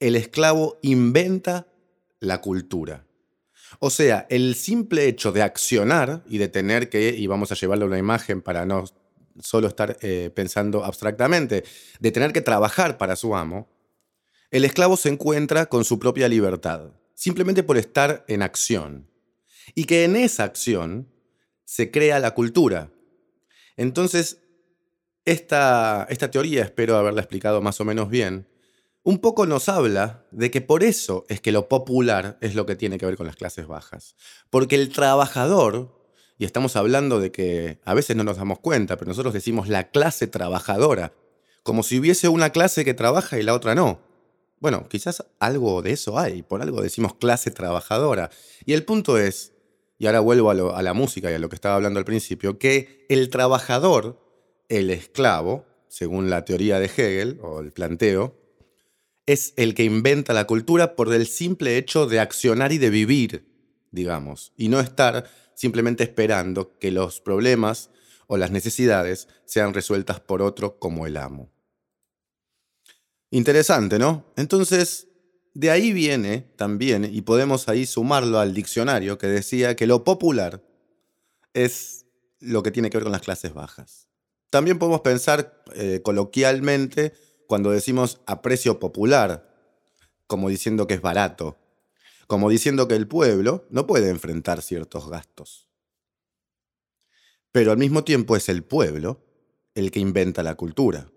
el 0.00 0.16
esclavo 0.16 0.78
inventa 0.82 1.66
la 2.20 2.40
cultura. 2.40 3.05
O 3.78 3.90
sea, 3.90 4.26
el 4.30 4.54
simple 4.54 5.06
hecho 5.06 5.32
de 5.32 5.42
accionar 5.42 6.22
y 6.28 6.38
de 6.38 6.48
tener 6.48 6.88
que, 6.88 7.10
y 7.10 7.26
vamos 7.26 7.52
a 7.52 7.54
llevarle 7.54 7.84
una 7.84 7.98
imagen 7.98 8.42
para 8.42 8.64
no 8.64 8.84
solo 9.40 9.68
estar 9.68 9.96
eh, 10.00 10.30
pensando 10.34 10.84
abstractamente, 10.84 11.64
de 12.00 12.10
tener 12.10 12.32
que 12.32 12.40
trabajar 12.40 12.98
para 12.98 13.16
su 13.16 13.36
amo, 13.36 13.68
el 14.50 14.64
esclavo 14.64 14.96
se 14.96 15.08
encuentra 15.08 15.66
con 15.66 15.84
su 15.84 15.98
propia 15.98 16.28
libertad, 16.28 16.92
simplemente 17.14 17.62
por 17.62 17.76
estar 17.76 18.24
en 18.28 18.42
acción. 18.42 19.10
Y 19.74 19.84
que 19.84 20.04
en 20.04 20.16
esa 20.16 20.44
acción 20.44 21.12
se 21.64 21.90
crea 21.90 22.20
la 22.20 22.32
cultura. 22.32 22.90
Entonces, 23.76 24.38
esta, 25.24 26.06
esta 26.08 26.30
teoría, 26.30 26.62
espero 26.62 26.96
haberla 26.96 27.20
explicado 27.20 27.60
más 27.60 27.80
o 27.80 27.84
menos 27.84 28.08
bien, 28.08 28.46
un 29.06 29.18
poco 29.18 29.46
nos 29.46 29.68
habla 29.68 30.26
de 30.32 30.50
que 30.50 30.60
por 30.60 30.82
eso 30.82 31.26
es 31.28 31.40
que 31.40 31.52
lo 31.52 31.68
popular 31.68 32.38
es 32.40 32.56
lo 32.56 32.66
que 32.66 32.74
tiene 32.74 32.98
que 32.98 33.06
ver 33.06 33.16
con 33.16 33.28
las 33.28 33.36
clases 33.36 33.68
bajas. 33.68 34.16
Porque 34.50 34.74
el 34.74 34.88
trabajador, 34.88 35.96
y 36.38 36.44
estamos 36.44 36.74
hablando 36.74 37.20
de 37.20 37.30
que 37.30 37.78
a 37.84 37.94
veces 37.94 38.16
no 38.16 38.24
nos 38.24 38.36
damos 38.36 38.58
cuenta, 38.58 38.96
pero 38.96 39.08
nosotros 39.08 39.32
decimos 39.32 39.68
la 39.68 39.92
clase 39.92 40.26
trabajadora, 40.26 41.12
como 41.62 41.84
si 41.84 42.00
hubiese 42.00 42.26
una 42.26 42.50
clase 42.50 42.84
que 42.84 42.94
trabaja 42.94 43.38
y 43.38 43.44
la 43.44 43.54
otra 43.54 43.76
no. 43.76 44.00
Bueno, 44.58 44.88
quizás 44.88 45.24
algo 45.38 45.82
de 45.82 45.92
eso 45.92 46.18
hay, 46.18 46.42
por 46.42 46.60
algo 46.60 46.82
decimos 46.82 47.14
clase 47.14 47.52
trabajadora. 47.52 48.30
Y 48.64 48.72
el 48.72 48.84
punto 48.84 49.18
es, 49.18 49.52
y 50.00 50.06
ahora 50.06 50.18
vuelvo 50.18 50.50
a, 50.50 50.76
a 50.76 50.82
la 50.82 50.94
música 50.94 51.30
y 51.30 51.34
a 51.34 51.38
lo 51.38 51.48
que 51.48 51.54
estaba 51.54 51.76
hablando 51.76 52.00
al 52.00 52.04
principio, 52.04 52.58
que 52.58 53.06
el 53.08 53.30
trabajador 53.30 54.20
el 54.68 54.90
esclavo, 54.90 55.64
según 55.86 56.28
la 56.28 56.44
teoría 56.44 56.80
de 56.80 56.86
Hegel 56.86 57.38
o 57.40 57.60
el 57.60 57.70
planteo, 57.70 58.45
es 59.26 59.52
el 59.56 59.74
que 59.74 59.84
inventa 59.84 60.32
la 60.32 60.46
cultura 60.46 60.94
por 60.94 61.12
el 61.12 61.26
simple 61.26 61.76
hecho 61.76 62.06
de 62.06 62.20
accionar 62.20 62.72
y 62.72 62.78
de 62.78 62.90
vivir, 62.90 63.46
digamos, 63.90 64.52
y 64.56 64.68
no 64.68 64.80
estar 64.80 65.28
simplemente 65.54 66.04
esperando 66.04 66.78
que 66.78 66.92
los 66.92 67.20
problemas 67.20 67.90
o 68.28 68.36
las 68.36 68.50
necesidades 68.50 69.28
sean 69.44 69.74
resueltas 69.74 70.20
por 70.20 70.42
otro 70.42 70.78
como 70.78 71.06
el 71.06 71.16
amo. 71.16 71.50
Interesante, 73.30 73.98
¿no? 73.98 74.32
Entonces, 74.36 75.08
de 75.54 75.70
ahí 75.70 75.92
viene 75.92 76.52
también, 76.56 77.08
y 77.10 77.22
podemos 77.22 77.68
ahí 77.68 77.86
sumarlo 77.86 78.38
al 78.38 78.54
diccionario 78.54 79.18
que 79.18 79.26
decía 79.26 79.74
que 79.74 79.86
lo 79.86 80.04
popular 80.04 80.62
es 81.54 82.06
lo 82.38 82.62
que 82.62 82.70
tiene 82.70 82.90
que 82.90 82.98
ver 82.98 83.04
con 83.04 83.12
las 83.12 83.22
clases 83.22 83.54
bajas. 83.54 84.08
También 84.50 84.78
podemos 84.78 85.00
pensar 85.00 85.62
eh, 85.74 86.00
coloquialmente 86.04 87.14
cuando 87.46 87.70
decimos 87.70 88.20
aprecio 88.26 88.78
popular, 88.78 89.54
como 90.26 90.48
diciendo 90.48 90.86
que 90.86 90.94
es 90.94 91.00
barato, 91.00 91.56
como 92.26 92.50
diciendo 92.50 92.88
que 92.88 92.96
el 92.96 93.06
pueblo 93.06 93.66
no 93.70 93.86
puede 93.86 94.10
enfrentar 94.10 94.62
ciertos 94.62 95.08
gastos. 95.08 95.68
Pero 97.52 97.72
al 97.72 97.78
mismo 97.78 98.04
tiempo 98.04 98.36
es 98.36 98.48
el 98.48 98.64
pueblo 98.64 99.24
el 99.74 99.90
que 99.90 100.00
inventa 100.00 100.42
la 100.42 100.56
cultura. 100.56 101.10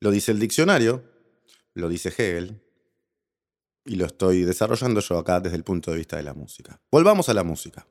Lo 0.00 0.10
dice 0.10 0.32
el 0.32 0.38
diccionario, 0.38 1.04
lo 1.74 1.88
dice 1.88 2.08
Hegel, 2.08 2.60
y 3.84 3.96
lo 3.96 4.06
estoy 4.06 4.42
desarrollando 4.42 5.00
yo 5.00 5.18
acá 5.18 5.40
desde 5.40 5.56
el 5.56 5.64
punto 5.64 5.90
de 5.90 5.98
vista 5.98 6.16
de 6.16 6.22
la 6.22 6.34
música. 6.34 6.80
Volvamos 6.90 7.28
a 7.28 7.34
la 7.34 7.42
música. 7.42 7.86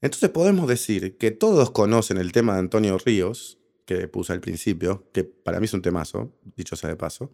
Entonces 0.00 0.30
podemos 0.30 0.68
decir 0.68 1.16
que 1.18 1.30
todos 1.30 1.70
conocen 1.70 2.18
el 2.18 2.32
tema 2.32 2.54
de 2.54 2.60
Antonio 2.60 2.98
Ríos, 2.98 3.58
que 3.84 4.08
puse 4.08 4.32
al 4.32 4.40
principio, 4.40 5.08
que 5.12 5.24
para 5.24 5.58
mí 5.58 5.66
es 5.66 5.74
un 5.74 5.82
temazo, 5.82 6.32
dicho 6.56 6.76
sea 6.76 6.90
de 6.90 6.96
paso. 6.96 7.30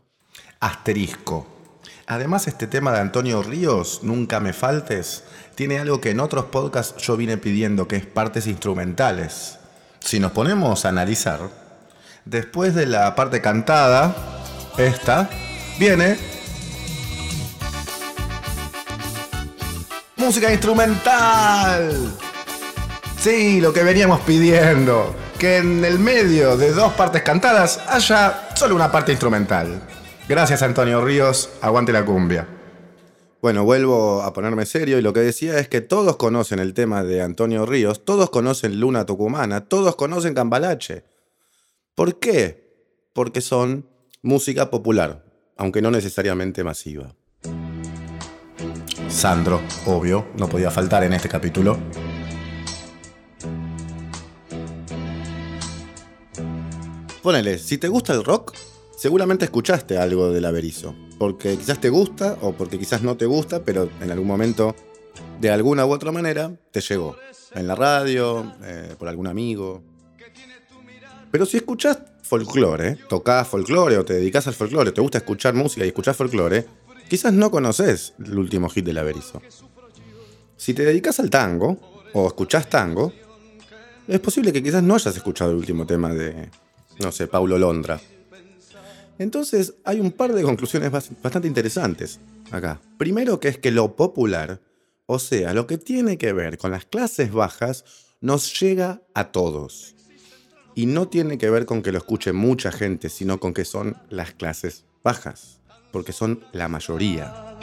Asterisco. 0.61 1.47
Además, 2.07 2.49
este 2.49 2.67
tema 2.67 2.93
de 2.93 3.01
Antonio 3.01 3.43
Ríos, 3.43 4.01
Nunca 4.03 4.41
me 4.41 4.53
faltes, 4.53 5.25
tiene 5.55 5.79
algo 5.79 6.01
que 6.01 6.11
en 6.11 6.21
otros 6.21 6.47
podcasts 6.47 7.03
yo 7.03 7.17
vine 7.17 7.37
pidiendo, 7.37 7.87
que 7.87 7.97
es 7.97 8.07
partes 8.07 8.47
instrumentales. 8.47 9.59
Si 10.01 10.19
nos 10.21 10.33
ponemos 10.33 10.85
a 10.85 10.89
analizar, 10.89 11.41
después 12.25 12.75
de 12.75 12.87
la 12.87 13.15
parte 13.15 13.41
cantada, 13.41 14.15
esta, 14.79 15.29
viene 15.79 16.17
música 20.17 20.51
instrumental. 20.53 22.17
Sí, 23.21 23.61
lo 23.61 23.73
que 23.73 23.83
veníamos 23.83 24.21
pidiendo 24.21 25.28
que 25.39 25.59
en 25.59 25.85
el 25.85 26.01
medio 26.01 26.57
de 26.57 26.73
dos 26.73 26.93
partes 26.95 27.23
cantadas 27.23 27.81
haya 27.87 28.49
solo 28.57 28.75
una 28.75 28.91
parte 28.91 29.13
instrumental. 29.13 29.81
Gracias 30.29 30.63
Antonio 30.63 31.01
Ríos, 31.05 31.51
aguante 31.61 31.93
la 31.93 32.05
cumbia. 32.05 32.47
Bueno, 33.41 33.63
vuelvo 33.63 34.23
a 34.23 34.33
ponerme 34.33 34.67
serio 34.67 34.99
y 34.99 35.03
lo 35.03 35.13
que 35.13 35.21
decía 35.21 35.59
es 35.61 35.69
que 35.69 35.81
todos 35.81 36.17
conocen 36.17 36.59
el 36.59 36.75
tema 36.75 37.05
de 37.05 37.23
Antonio 37.23 37.67
Ríos, 37.67 38.05
todos 38.05 38.31
conocen 38.31 38.81
Luna 38.81 39.07
Tucumana, 39.07 39.67
todos 39.67 39.95
conocen 39.95 40.35
Cambalache. 40.35 41.05
¿Por 41.95 42.19
qué? 42.19 42.69
Porque 43.13 43.41
son 43.41 43.89
música 44.23 44.71
popular, 44.71 45.25
aunque 45.57 45.81
no 45.81 45.93
necesariamente 45.93 46.65
masiva. 46.65 47.15
Sandro, 49.09 49.63
obvio, 49.87 50.27
no 50.37 50.49
podía 50.49 50.73
faltar 50.73 51.05
en 51.05 51.13
este 51.13 51.29
capítulo. 51.29 51.79
Ponele, 57.23 57.59
si 57.59 57.79
te 57.79 57.89
gusta 57.89 58.13
el 58.15 58.25
rock, 58.25 58.55
seguramente 58.97 59.45
escuchaste 59.45 59.99
algo 59.99 60.31
del 60.31 60.45
Averizo. 60.45 60.95
Porque 61.19 61.57
quizás 61.57 61.81
te 61.81 61.89
gusta 61.89 62.39
o 62.43 62.53
porque 62.53 62.79
quizás 62.79 63.03
no 63.03 63.17
te 63.17 63.27
gusta, 63.27 63.65
pero 63.65 63.91
en 64.01 64.11
algún 64.11 64.29
momento, 64.29 64.77
de 65.41 65.51
alguna 65.51 65.85
u 65.85 65.93
otra 65.93 66.13
manera, 66.13 66.53
te 66.71 66.81
llegó. 66.81 67.17
En 67.55 67.67
la 67.67 67.75
radio, 67.75 68.55
eh, 68.63 68.95
por 68.99 69.09
algún 69.09 69.27
amigo. 69.27 69.83
Pero 71.31 71.45
si 71.45 71.57
escuchás 71.57 71.99
folclore, 72.23 72.97
tocás 73.09 73.49
folclore 73.49 73.99
o 73.99 74.05
te 74.05 74.15
dedicas 74.15 74.47
al 74.47 74.55
folclore, 74.55 74.93
te 74.93 75.01
gusta 75.01 75.19
escuchar 75.19 75.55
música 75.55 75.85
y 75.85 75.89
escuchás 75.89 76.17
folclore, 76.17 76.67
quizás 77.09 77.33
no 77.33 77.51
conoces 77.51 78.15
el 78.25 78.39
último 78.39 78.69
hit 78.69 78.85
del 78.85 78.99
Averizo. 78.99 79.43
Si 80.57 80.73
te 80.73 80.85
dedicas 80.85 81.19
al 81.21 81.31
tango 81.31 81.79
o 82.13 82.29
escuchás 82.29 82.71
tango, 82.71 83.13
es 84.07 84.21
posible 84.21 84.53
que 84.53 84.63
quizás 84.63 84.83
no 84.83 84.95
hayas 84.95 85.17
escuchado 85.17 85.51
el 85.51 85.57
último 85.57 85.87
tema 85.87 86.13
de, 86.13 86.51
no 87.01 87.13
sé, 87.13 87.27
Paulo 87.27 87.59
Londra. 87.59 88.01
Entonces 89.19 89.75
hay 89.85 90.01
un 90.01 90.13
par 90.13 90.33
de 90.33 90.43
conclusiones 90.43 90.91
bastante 90.91 91.49
interesantes 91.49 92.21
acá. 92.51 92.81
Primero 92.97 93.41
que 93.41 93.49
es 93.49 93.59
que 93.59 93.71
lo 93.71 93.97
popular, 93.97 94.61
o 95.07 95.19
sea, 95.19 95.55
lo 95.55 95.67
que 95.67 95.79
tiene 95.79 96.19
que 96.19 96.33
ver 96.33 96.59
con 96.59 96.71
las 96.71 96.85
clases 96.85 97.33
bajas, 97.33 97.85
nos 98.21 98.59
llega 98.61 99.03
a 99.15 99.33
todos. 99.33 99.95
Y 100.75 100.87
no 100.87 101.09
tiene 101.09 101.39
que 101.39 101.51
ver 101.51 101.67
con 101.67 101.83
que 101.83 101.91
lo 101.91 101.99
escuche 101.99 102.33
mucha 102.33 102.71
gente, 102.71 103.09
sino 103.09 103.41
con 103.41 103.53
que 103.53 103.65
son 103.65 103.97
las 104.11 104.33
clases 104.33 104.85
bajas, 105.03 105.61
porque 105.91 106.13
son 106.13 106.45
la 106.53 106.69
mayoría. 106.69 107.59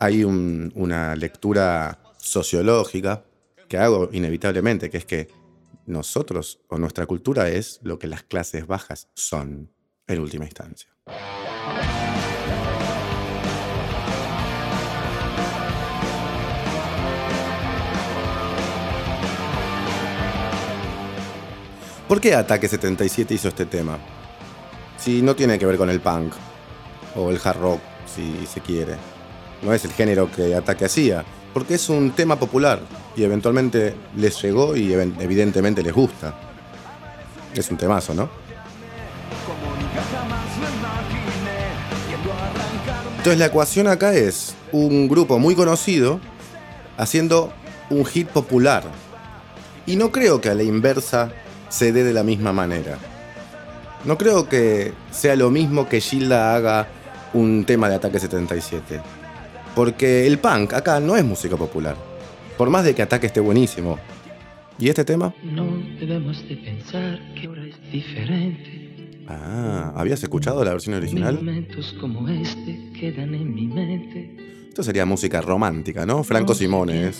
Hay 0.00 0.24
una 0.24 1.14
lectura 1.14 2.00
sociológica 2.16 3.24
que 3.68 3.78
hago 3.78 4.08
inevitablemente, 4.12 4.90
que 4.90 4.98
es 4.98 5.04
que 5.04 5.28
nosotros 5.86 6.60
o 6.68 6.78
nuestra 6.78 7.06
cultura 7.06 7.48
es 7.48 7.80
lo 7.82 7.98
que 7.98 8.06
las 8.06 8.22
clases 8.22 8.66
bajas 8.66 9.08
son 9.14 9.70
en 10.06 10.20
última 10.20 10.44
instancia. 10.44 10.90
¿Por 22.08 22.20
qué 22.20 22.34
Ataque 22.34 22.68
77 22.68 23.34
hizo 23.34 23.48
este 23.48 23.64
tema? 23.64 23.98
Si 24.98 25.22
no 25.22 25.34
tiene 25.34 25.58
que 25.58 25.66
ver 25.66 25.78
con 25.78 25.88
el 25.88 26.00
punk 26.00 26.34
o 27.16 27.30
el 27.30 27.40
hard 27.42 27.58
rock, 27.58 27.80
si 28.06 28.46
se 28.46 28.60
quiere. 28.60 28.94
No 29.62 29.72
es 29.72 29.84
el 29.84 29.92
género 29.92 30.30
que 30.30 30.54
Ataque 30.54 30.84
hacía, 30.84 31.24
porque 31.54 31.74
es 31.74 31.88
un 31.88 32.10
tema 32.10 32.36
popular 32.36 32.80
y 33.16 33.22
eventualmente 33.22 33.94
les 34.16 34.42
llegó 34.42 34.76
y 34.76 34.92
evidentemente 34.92 35.82
les 35.82 35.94
gusta. 35.94 36.34
Es 37.54 37.70
un 37.70 37.76
temazo, 37.76 38.12
¿no? 38.12 38.28
Entonces 43.18 43.38
la 43.38 43.46
ecuación 43.46 43.86
acá 43.86 44.12
es 44.12 44.54
un 44.72 45.08
grupo 45.08 45.38
muy 45.38 45.54
conocido 45.54 46.20
haciendo 46.98 47.52
un 47.88 48.04
hit 48.04 48.28
popular. 48.28 48.82
Y 49.86 49.96
no 49.96 50.10
creo 50.10 50.40
que 50.40 50.48
a 50.48 50.54
la 50.54 50.64
inversa 50.64 51.30
se 51.68 51.92
dé 51.92 52.02
de 52.02 52.12
la 52.12 52.24
misma 52.24 52.52
manera. 52.52 52.98
No 54.04 54.18
creo 54.18 54.48
que 54.48 54.92
sea 55.12 55.36
lo 55.36 55.50
mismo 55.50 55.88
que 55.88 56.00
Gilda 56.00 56.54
haga 56.54 56.88
un 57.32 57.64
tema 57.64 57.88
de 57.88 57.94
Ataque 57.94 58.18
77. 58.18 59.00
Porque 59.74 60.26
el 60.26 60.38
punk 60.38 60.72
acá 60.72 61.00
no 61.00 61.16
es 61.16 61.24
música 61.24 61.56
popular. 61.56 61.96
Por 62.56 62.70
más 62.70 62.84
de 62.84 62.94
que 62.94 63.02
Ataque 63.02 63.26
esté 63.26 63.40
buenísimo. 63.40 63.98
¿Y 64.78 64.88
este 64.88 65.04
tema? 65.04 65.34
No 65.42 65.66
debemos 65.98 66.46
de 66.48 66.56
pensar 66.56 67.20
que 67.34 67.46
ahora 67.46 67.64
es 67.64 67.92
diferente. 67.92 69.24
Ah, 69.28 69.92
¿habías 69.96 70.22
escuchado 70.22 70.64
la 70.64 70.72
versión 70.72 70.94
original? 70.96 71.36
Momentos 71.36 71.94
como 72.00 72.28
este 72.28 72.92
quedan 72.98 73.34
en 73.34 73.54
mi 73.54 73.66
mente. 73.66 74.36
Esto 74.68 74.82
sería 74.82 75.06
música 75.06 75.40
romántica, 75.40 76.04
¿no? 76.04 76.24
Franco 76.24 76.52
Simone 76.52 77.12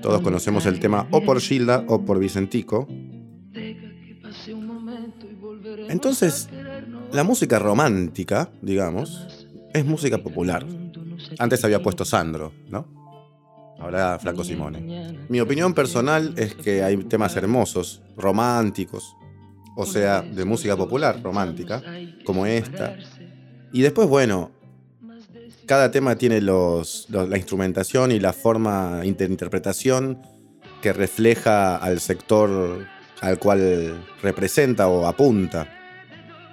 Todos 0.00 0.20
conocemos 0.20 0.66
el 0.66 0.78
tema 0.78 1.06
o 1.10 1.20
por 1.20 1.40
Gilda 1.40 1.84
o 1.88 2.04
por 2.04 2.18
Vicentico. 2.18 2.86
Entonces, 5.88 6.48
la 7.12 7.24
música 7.24 7.58
romántica, 7.58 8.50
digamos, 8.62 9.46
es 9.72 9.84
música 9.84 10.18
popular. 10.18 10.64
Antes 11.38 11.64
había 11.64 11.82
puesto 11.82 12.04
Sandro, 12.04 12.52
¿no? 12.68 12.86
Ahora 13.78 14.18
Franco 14.18 14.44
Simone. 14.44 15.26
Mi 15.28 15.40
opinión 15.40 15.74
personal 15.74 16.34
es 16.36 16.54
que 16.54 16.82
hay 16.82 16.96
temas 17.04 17.36
hermosos, 17.36 18.02
románticos, 18.16 19.16
o 19.76 19.84
sea, 19.84 20.22
de 20.22 20.44
música 20.44 20.76
popular, 20.76 21.20
romántica, 21.22 21.82
como 22.24 22.46
esta. 22.46 22.96
Y 23.72 23.82
después, 23.82 24.08
bueno, 24.08 24.52
cada 25.66 25.90
tema 25.90 26.16
tiene 26.16 26.40
los, 26.40 27.08
la 27.10 27.36
instrumentación 27.36 28.12
y 28.12 28.20
la 28.20 28.32
forma 28.32 29.00
de 29.00 29.24
interpretación 29.24 30.20
que 30.80 30.92
refleja 30.92 31.76
al 31.76 32.00
sector 32.00 32.86
al 33.20 33.38
cual 33.38 34.04
representa 34.22 34.88
o 34.88 35.06
apunta. 35.06 35.68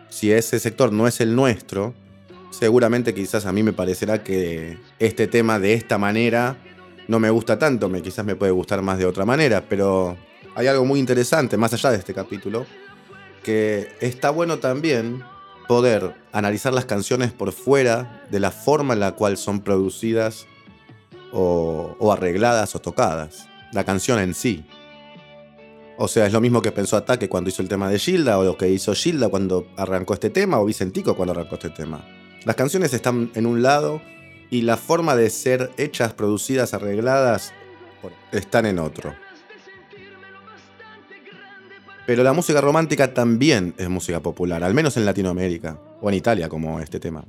Si 0.09 0.31
ese 0.31 0.59
sector 0.59 0.91
no 0.93 1.07
es 1.07 1.19
el 1.21 1.35
nuestro, 1.35 1.93
seguramente 2.51 3.13
quizás 3.13 3.45
a 3.45 3.51
mí 3.51 3.63
me 3.63 3.73
parecerá 3.73 4.23
que 4.23 4.77
este 4.99 5.27
tema 5.27 5.57
de 5.59 5.73
esta 5.73 5.97
manera 5.97 6.57
no 7.07 7.19
me 7.19 7.29
gusta 7.29 7.57
tanto, 7.57 7.89
me, 7.89 8.01
quizás 8.01 8.23
me 8.23 8.35
puede 8.35 8.51
gustar 8.51 8.81
más 8.81 8.99
de 8.99 9.05
otra 9.05 9.25
manera, 9.25 9.65
pero 9.67 10.15
hay 10.55 10.67
algo 10.67 10.85
muy 10.85 10.99
interesante 10.99 11.57
más 11.57 11.73
allá 11.73 11.91
de 11.91 11.97
este 11.97 12.13
capítulo, 12.13 12.65
que 13.43 13.89
está 13.99 14.29
bueno 14.29 14.59
también 14.59 15.23
poder 15.67 16.13
analizar 16.31 16.73
las 16.73 16.85
canciones 16.85 17.31
por 17.31 17.51
fuera 17.53 18.23
de 18.29 18.39
la 18.39 18.51
forma 18.51 18.93
en 18.93 18.99
la 18.99 19.13
cual 19.13 19.37
son 19.37 19.61
producidas 19.61 20.45
o, 21.31 21.95
o 21.97 22.11
arregladas 22.11 22.75
o 22.75 22.79
tocadas, 22.79 23.47
la 23.71 23.83
canción 23.83 24.19
en 24.19 24.33
sí. 24.33 24.65
O 25.97 26.07
sea, 26.07 26.25
es 26.25 26.33
lo 26.33 26.41
mismo 26.41 26.61
que 26.61 26.71
pensó 26.71 26.97
Ataque 26.97 27.29
cuando 27.29 27.49
hizo 27.49 27.61
el 27.61 27.69
tema 27.69 27.89
de 27.89 27.99
Gilda, 27.99 28.37
o 28.39 28.43
lo 28.43 28.57
que 28.57 28.69
hizo 28.69 28.93
Gilda 28.93 29.29
cuando 29.29 29.67
arrancó 29.77 30.13
este 30.13 30.29
tema, 30.29 30.59
o 30.59 30.65
Vicentico 30.65 31.15
cuando 31.15 31.33
arrancó 31.33 31.55
este 31.55 31.69
tema. 31.69 32.03
Las 32.45 32.55
canciones 32.55 32.93
están 32.93 33.31
en 33.35 33.45
un 33.45 33.61
lado 33.61 34.01
y 34.49 34.61
la 34.61 34.77
forma 34.77 35.15
de 35.15 35.29
ser 35.29 35.71
hechas, 35.77 36.13
producidas, 36.13 36.73
arregladas, 36.73 37.53
están 38.31 38.65
en 38.65 38.79
otro. 38.79 39.13
Pero 42.05 42.23
la 42.23 42.33
música 42.33 42.59
romántica 42.59 43.13
también 43.13 43.73
es 43.77 43.87
música 43.89 44.19
popular, 44.19 44.63
al 44.63 44.73
menos 44.73 44.97
en 44.97 45.05
Latinoamérica, 45.05 45.79
o 46.01 46.09
en 46.09 46.15
Italia 46.15 46.49
como 46.49 46.79
este 46.79 46.99
tema. 46.99 47.23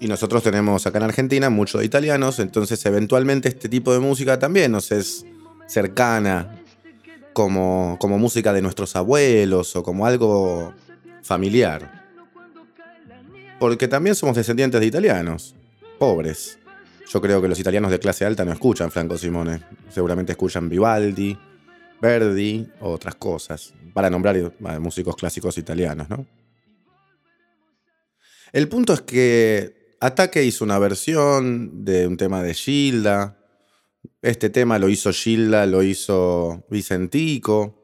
Y 0.00 0.08
nosotros 0.08 0.42
tenemos 0.42 0.86
acá 0.86 0.98
en 0.98 1.04
Argentina 1.04 1.50
muchos 1.50 1.84
italianos, 1.84 2.38
entonces 2.38 2.84
eventualmente 2.86 3.50
este 3.50 3.68
tipo 3.68 3.92
de 3.92 4.00
música 4.00 4.38
también 4.38 4.72
nos 4.72 4.90
es 4.92 5.26
cercana, 5.66 6.62
como, 7.34 7.96
como 8.00 8.18
música 8.18 8.52
de 8.52 8.62
nuestros 8.62 8.96
abuelos 8.96 9.76
o 9.76 9.82
como 9.82 10.06
algo 10.06 10.72
familiar. 11.22 12.09
Porque 13.60 13.86
también 13.88 14.16
somos 14.16 14.34
descendientes 14.36 14.80
de 14.80 14.86
italianos, 14.86 15.54
pobres. 15.98 16.58
Yo 17.12 17.20
creo 17.20 17.42
que 17.42 17.48
los 17.48 17.60
italianos 17.60 17.90
de 17.90 17.98
clase 17.98 18.24
alta 18.24 18.44
no 18.44 18.52
escuchan 18.52 18.90
Franco 18.90 19.18
Simone. 19.18 19.60
Seguramente 19.90 20.32
escuchan 20.32 20.68
Vivaldi, 20.68 21.38
Verdi 22.00 22.66
o 22.80 22.90
otras 22.90 23.16
cosas. 23.16 23.74
Para 23.92 24.08
nombrar 24.08 24.36
eh, 24.36 24.50
músicos 24.80 25.14
clásicos 25.14 25.58
italianos, 25.58 26.08
¿no? 26.08 26.26
El 28.52 28.66
punto 28.68 28.94
es 28.94 29.02
que 29.02 29.96
Ataque 30.00 30.42
hizo 30.42 30.64
una 30.64 30.78
versión 30.78 31.84
de 31.84 32.06
un 32.06 32.16
tema 32.16 32.42
de 32.42 32.54
Gilda, 32.54 33.38
este 34.22 34.50
tema 34.50 34.78
lo 34.78 34.88
hizo 34.88 35.12
Gilda, 35.12 35.66
lo 35.66 35.82
hizo 35.82 36.64
Vicentico. 36.70 37.76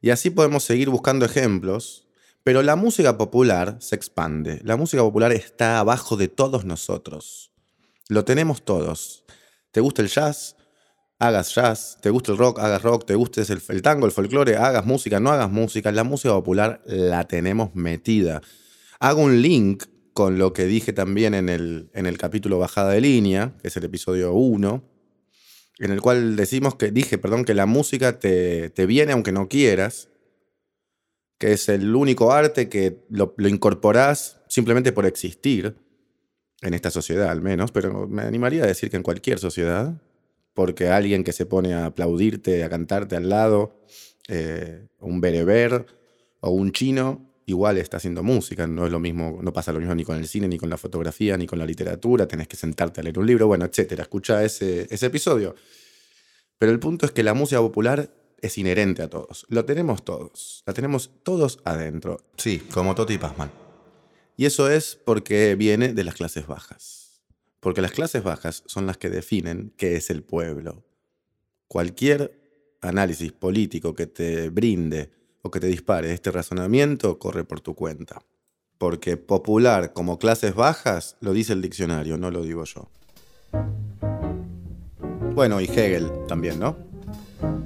Y 0.00 0.10
así 0.10 0.30
podemos 0.30 0.62
seguir 0.62 0.90
buscando 0.90 1.26
ejemplos. 1.26 2.07
Pero 2.48 2.62
la 2.62 2.76
música 2.76 3.18
popular 3.18 3.76
se 3.78 3.94
expande. 3.94 4.62
La 4.64 4.78
música 4.78 5.02
popular 5.02 5.32
está 5.32 5.80
abajo 5.80 6.16
de 6.16 6.28
todos 6.28 6.64
nosotros. 6.64 7.52
Lo 8.08 8.24
tenemos 8.24 8.64
todos. 8.64 9.26
¿Te 9.70 9.82
gusta 9.82 10.00
el 10.00 10.08
jazz? 10.08 10.56
Hagas 11.18 11.54
jazz. 11.54 11.98
¿Te 12.00 12.08
gusta 12.08 12.32
el 12.32 12.38
rock? 12.38 12.58
Hagas 12.60 12.80
rock. 12.80 13.04
¿Te 13.04 13.16
gusta 13.16 13.42
el, 13.42 13.82
tango, 13.82 14.06
el 14.06 14.12
folclore? 14.12 14.56
Hagas 14.56 14.86
música, 14.86 15.20
no 15.20 15.30
hagas 15.30 15.50
música. 15.50 15.92
La 15.92 16.04
música 16.04 16.32
popular 16.32 16.80
la 16.86 17.28
tenemos 17.28 17.74
metida. 17.74 18.40
Hago 18.98 19.20
un 19.20 19.42
link 19.42 19.84
con 20.14 20.38
lo 20.38 20.54
que 20.54 20.64
dije 20.64 20.94
también 20.94 21.34
en 21.34 21.50
el, 21.50 21.90
en 21.92 22.06
el 22.06 22.16
capítulo 22.16 22.58
Bajada 22.58 22.92
de 22.92 23.02
Línea, 23.02 23.58
que 23.60 23.68
es 23.68 23.76
el 23.76 23.84
episodio 23.84 24.32
1 24.32 24.82
en 25.78 25.92
el 25.92 26.00
cual 26.00 26.36
decimos 26.36 26.74
que, 26.74 26.90
dije, 26.90 27.18
perdón, 27.18 27.44
que 27.44 27.54
la 27.54 27.66
música 27.66 28.18
te, 28.18 28.72
viene 28.86 29.12
aunque 29.12 29.32
no 29.32 29.48
quieras, 29.48 30.08
que 31.38 31.52
es 31.52 31.68
el 31.68 31.94
único 31.94 32.32
arte 32.32 32.68
que 32.68 33.04
lo, 33.08 33.34
lo 33.36 33.48
incorporás 33.48 34.40
simplemente 34.48 34.92
por 34.92 35.06
existir, 35.06 35.76
en 36.62 36.74
esta 36.74 36.90
sociedad 36.90 37.30
al 37.30 37.40
menos, 37.40 37.70
pero 37.72 38.08
me 38.08 38.22
animaría 38.22 38.64
a 38.64 38.66
decir 38.66 38.90
que 38.90 38.96
en 38.96 39.02
cualquier 39.02 39.38
sociedad, 39.38 40.00
porque 40.54 40.88
alguien 40.88 41.22
que 41.22 41.32
se 41.32 41.46
pone 41.46 41.74
a 41.74 41.86
aplaudirte, 41.86 42.64
a 42.64 42.68
cantarte 42.68 43.16
al 43.16 43.28
lado, 43.28 43.80
eh, 44.28 44.86
un 44.98 45.20
bereber 45.20 45.86
o 46.40 46.50
un 46.50 46.72
chino, 46.72 47.24
igual 47.46 47.78
está 47.78 47.98
haciendo 47.98 48.22
música, 48.22 48.66
no 48.66 48.86
es 48.86 48.92
lo 48.92 48.98
mismo, 48.98 49.38
no 49.42 49.52
pasa 49.52 49.72
lo 49.72 49.78
mismo 49.78 49.94
ni 49.94 50.04
con 50.04 50.16
el 50.16 50.26
cine, 50.26 50.48
ni 50.48 50.58
con 50.58 50.68
la 50.68 50.76
fotografía, 50.76 51.36
ni 51.36 51.46
con 51.46 51.58
la 51.58 51.64
literatura, 51.64 52.26
tenés 52.26 52.48
que 52.48 52.56
sentarte 52.56 53.00
a 53.00 53.04
leer 53.04 53.18
un 53.18 53.26
libro, 53.26 53.46
bueno, 53.46 53.64
etcétera. 53.64 54.02
Escucha 54.02 54.44
ese, 54.44 54.86
ese 54.90 55.06
episodio. 55.06 55.54
Pero 56.58 56.72
el 56.72 56.80
punto 56.80 57.06
es 57.06 57.12
que 57.12 57.22
la 57.22 57.34
música 57.34 57.60
popular 57.60 58.10
es 58.40 58.58
inherente 58.58 59.02
a 59.02 59.08
todos. 59.08 59.46
Lo 59.48 59.64
tenemos 59.64 60.04
todos. 60.04 60.62
La 60.66 60.72
tenemos 60.72 61.10
todos 61.22 61.58
adentro. 61.64 62.18
Sí, 62.36 62.58
como 62.72 62.94
Toti 62.94 63.18
Pazman. 63.18 63.50
Y 64.36 64.46
eso 64.46 64.70
es 64.70 64.98
porque 65.04 65.56
viene 65.56 65.92
de 65.92 66.04
las 66.04 66.14
clases 66.14 66.46
bajas. 66.46 67.22
Porque 67.60 67.82
las 67.82 67.90
clases 67.90 68.22
bajas 68.22 68.62
son 68.66 68.86
las 68.86 68.96
que 68.96 69.10
definen 69.10 69.72
qué 69.76 69.96
es 69.96 70.10
el 70.10 70.22
pueblo. 70.22 70.84
cualquier 71.66 72.40
análisis 72.80 73.32
político 73.32 73.94
que 73.94 74.06
te 74.06 74.48
brinde 74.48 75.10
o 75.42 75.50
que 75.50 75.60
te 75.60 75.66
dispare 75.66 76.12
este 76.12 76.30
razonamiento 76.30 77.18
corre 77.18 77.44
por 77.44 77.60
tu 77.60 77.74
cuenta. 77.74 78.22
Porque 78.78 79.16
popular 79.16 79.92
como 79.92 80.18
clases 80.18 80.54
bajas 80.54 81.16
lo 81.20 81.32
dice 81.32 81.52
el 81.52 81.60
diccionario, 81.60 82.16
no 82.16 82.30
lo 82.30 82.42
digo 82.42 82.64
yo. 82.64 82.88
Bueno, 85.34 85.60
y 85.60 85.64
Hegel 85.64 86.10
también, 86.26 86.58
¿no? 86.58 86.87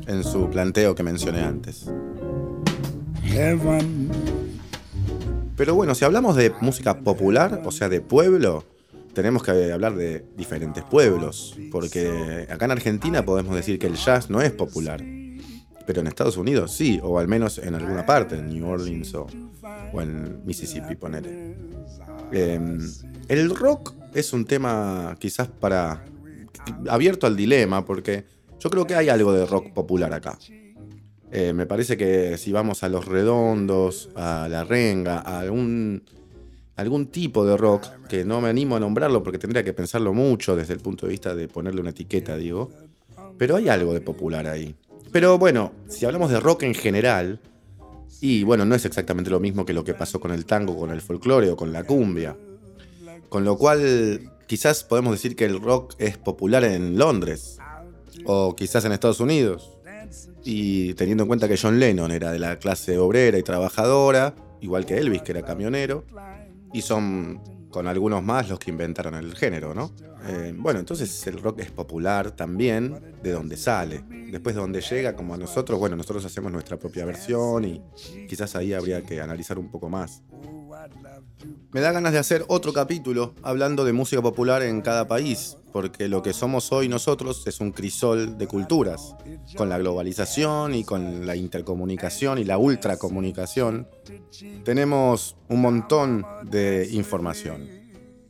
En 0.06 0.24
su 0.24 0.48
planteo 0.50 0.94
que 0.94 1.02
mencioné 1.02 1.40
antes. 1.40 1.86
Pero 5.56 5.74
bueno, 5.74 5.94
si 5.94 6.04
hablamos 6.04 6.36
de 6.36 6.52
música 6.60 6.98
popular, 6.98 7.62
o 7.64 7.70
sea, 7.70 7.88
de 7.88 8.00
pueblo, 8.00 8.64
tenemos 9.12 9.42
que 9.42 9.72
hablar 9.72 9.94
de 9.94 10.24
diferentes 10.36 10.82
pueblos, 10.84 11.56
porque 11.70 12.46
acá 12.50 12.64
en 12.64 12.70
Argentina 12.72 13.24
podemos 13.24 13.54
decir 13.54 13.78
que 13.78 13.86
el 13.86 13.94
jazz 13.94 14.30
no 14.30 14.40
es 14.40 14.50
popular, 14.50 15.02
pero 15.86 16.00
en 16.00 16.06
Estados 16.06 16.36
Unidos 16.36 16.72
sí, 16.72 17.00
o 17.02 17.18
al 17.18 17.28
menos 17.28 17.58
en 17.58 17.74
alguna 17.74 18.06
parte, 18.06 18.36
en 18.36 18.48
New 18.48 18.66
Orleans 18.66 19.14
o, 19.14 19.26
en 20.00 20.44
Mississippi, 20.44 20.96
ponele. 20.96 21.54
Em, 22.32 22.78
el 23.28 23.54
rock 23.54 23.94
es 24.14 24.32
un 24.32 24.44
tema 24.44 25.16
quizás 25.18 25.48
para 25.48 26.04
abierto 26.88 27.26
al 27.26 27.36
dilema, 27.36 27.84
porque 27.84 28.24
yo 28.62 28.70
creo 28.70 28.86
que 28.86 28.94
hay 28.94 29.08
algo 29.08 29.32
de 29.32 29.44
rock 29.44 29.72
popular 29.72 30.12
acá. 30.12 30.38
Eh, 31.32 31.52
me 31.52 31.66
parece 31.66 31.96
que 31.96 32.38
si 32.38 32.52
vamos 32.52 32.84
a 32.84 32.88
los 32.88 33.06
redondos, 33.06 34.10
a 34.14 34.46
la 34.48 34.62
renga, 34.62 35.18
a 35.18 35.40
algún 35.40 36.04
algún 36.76 37.06
tipo 37.06 37.44
de 37.44 37.56
rock, 37.56 37.86
que 38.08 38.24
no 38.24 38.40
me 38.40 38.48
animo 38.48 38.76
a 38.76 38.80
nombrarlo 38.80 39.22
porque 39.22 39.38
tendría 39.38 39.64
que 39.64 39.72
pensarlo 39.72 40.14
mucho 40.14 40.54
desde 40.54 40.74
el 40.74 40.80
punto 40.80 41.06
de 41.06 41.10
vista 41.10 41.34
de 41.34 41.48
ponerle 41.48 41.80
una 41.80 41.90
etiqueta, 41.90 42.36
digo. 42.36 42.70
Pero 43.36 43.56
hay 43.56 43.68
algo 43.68 43.94
de 43.94 44.00
popular 44.00 44.46
ahí. 44.46 44.76
Pero 45.10 45.38
bueno, 45.38 45.72
si 45.88 46.06
hablamos 46.06 46.30
de 46.30 46.38
rock 46.38 46.62
en 46.62 46.74
general, 46.74 47.40
y 48.20 48.44
bueno, 48.44 48.64
no 48.64 48.76
es 48.76 48.84
exactamente 48.84 49.30
lo 49.30 49.40
mismo 49.40 49.66
que 49.66 49.72
lo 49.72 49.82
que 49.82 49.94
pasó 49.94 50.20
con 50.20 50.30
el 50.30 50.46
tango, 50.46 50.76
con 50.76 50.90
el 50.90 51.00
folclore 51.00 51.50
o 51.50 51.56
con 51.56 51.72
la 51.72 51.82
cumbia. 51.82 52.36
Con 53.28 53.44
lo 53.44 53.58
cual, 53.58 54.30
quizás 54.46 54.84
podemos 54.84 55.12
decir 55.12 55.34
que 55.34 55.46
el 55.46 55.60
rock 55.60 55.94
es 55.98 56.16
popular 56.16 56.64
en 56.64 56.96
Londres, 56.96 57.58
o 58.24 58.54
quizás 58.54 58.84
en 58.84 58.92
Estados 58.92 59.20
Unidos. 59.20 59.78
Y 60.44 60.94
teniendo 60.94 61.24
en 61.24 61.28
cuenta 61.28 61.48
que 61.48 61.56
John 61.56 61.78
Lennon 61.78 62.10
era 62.10 62.32
de 62.32 62.38
la 62.38 62.58
clase 62.58 62.98
obrera 62.98 63.38
y 63.38 63.42
trabajadora, 63.42 64.34
igual 64.60 64.84
que 64.84 64.98
Elvis, 64.98 65.22
que 65.22 65.32
era 65.32 65.42
camionero, 65.42 66.04
y 66.72 66.82
son 66.82 67.40
con 67.70 67.86
algunos 67.86 68.22
más 68.22 68.48
los 68.48 68.58
que 68.58 68.70
inventaron 68.70 69.14
el 69.14 69.34
género, 69.34 69.74
¿no? 69.74 69.92
Eh, 70.28 70.54
bueno, 70.56 70.78
entonces 70.78 71.26
el 71.26 71.40
rock 71.40 71.60
es 71.60 71.70
popular 71.70 72.30
también 72.30 73.16
de 73.22 73.32
donde 73.32 73.56
sale. 73.56 74.04
Después 74.30 74.54
de 74.54 74.60
donde 74.60 74.80
llega, 74.80 75.16
como 75.16 75.34
a 75.34 75.36
nosotros, 75.36 75.80
bueno, 75.80 75.96
nosotros 75.96 76.24
hacemos 76.24 76.52
nuestra 76.52 76.78
propia 76.78 77.04
versión 77.04 77.64
y 77.64 77.82
quizás 78.28 78.54
ahí 78.54 78.72
habría 78.72 79.02
que 79.02 79.20
analizar 79.20 79.58
un 79.58 79.70
poco 79.70 79.88
más. 79.88 80.22
Me 81.72 81.80
da 81.80 81.90
ganas 81.90 82.12
de 82.12 82.18
hacer 82.18 82.44
otro 82.48 82.72
capítulo 82.72 83.34
hablando 83.42 83.84
de 83.84 83.92
música 83.92 84.22
popular 84.22 84.62
en 84.62 84.80
cada 84.80 85.08
país, 85.08 85.56
porque 85.72 86.08
lo 86.08 86.22
que 86.22 86.32
somos 86.32 86.70
hoy 86.72 86.88
nosotros 86.88 87.46
es 87.46 87.60
un 87.60 87.72
crisol 87.72 88.36
de 88.38 88.46
culturas. 88.46 89.14
Con 89.56 89.68
la 89.68 89.78
globalización 89.78 90.74
y 90.74 90.84
con 90.84 91.26
la 91.26 91.34
intercomunicación 91.34 92.38
y 92.38 92.44
la 92.44 92.58
ultracomunicación, 92.58 93.88
tenemos 94.64 95.36
un 95.48 95.60
montón 95.60 96.26
de 96.44 96.88
información. 96.92 97.68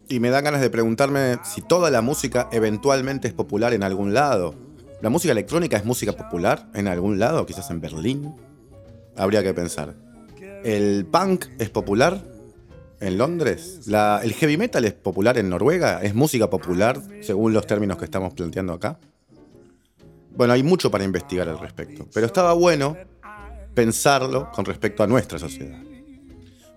Y 0.08 0.20
me 0.20 0.30
da 0.30 0.40
ganas 0.40 0.60
de 0.60 0.70
preguntarme 0.70 1.38
si 1.44 1.62
toda 1.62 1.90
la 1.90 2.02
música 2.02 2.48
eventualmente 2.52 3.28
es 3.28 3.34
popular 3.34 3.72
en 3.72 3.82
algún 3.82 4.14
lado. 4.14 4.54
¿La 5.00 5.10
música 5.10 5.32
electrónica 5.32 5.76
es 5.76 5.84
música 5.84 6.12
popular 6.12 6.68
en 6.74 6.86
algún 6.86 7.18
lado? 7.18 7.44
Quizás 7.46 7.70
en 7.70 7.80
Berlín. 7.80 8.34
Habría 9.16 9.42
que 9.42 9.52
pensar. 9.52 9.94
¿El 10.64 11.06
punk 11.06 11.46
es 11.58 11.70
popular? 11.70 12.22
En 13.02 13.18
Londres. 13.18 13.80
¿El 13.86 14.32
heavy 14.32 14.56
metal 14.56 14.84
es 14.84 14.94
popular 14.94 15.36
en 15.36 15.48
Noruega? 15.50 16.00
¿Es 16.02 16.14
música 16.14 16.48
popular 16.48 17.00
según 17.20 17.52
los 17.52 17.66
términos 17.66 17.98
que 17.98 18.04
estamos 18.04 18.32
planteando 18.32 18.72
acá? 18.72 18.98
Bueno, 20.34 20.54
hay 20.54 20.62
mucho 20.62 20.90
para 20.90 21.04
investigar 21.04 21.48
al 21.48 21.58
respecto, 21.58 22.06
pero 22.14 22.26
estaba 22.26 22.54
bueno 22.54 22.96
pensarlo 23.74 24.50
con 24.52 24.64
respecto 24.64 25.02
a 25.02 25.06
nuestra 25.06 25.38
sociedad. 25.38 25.78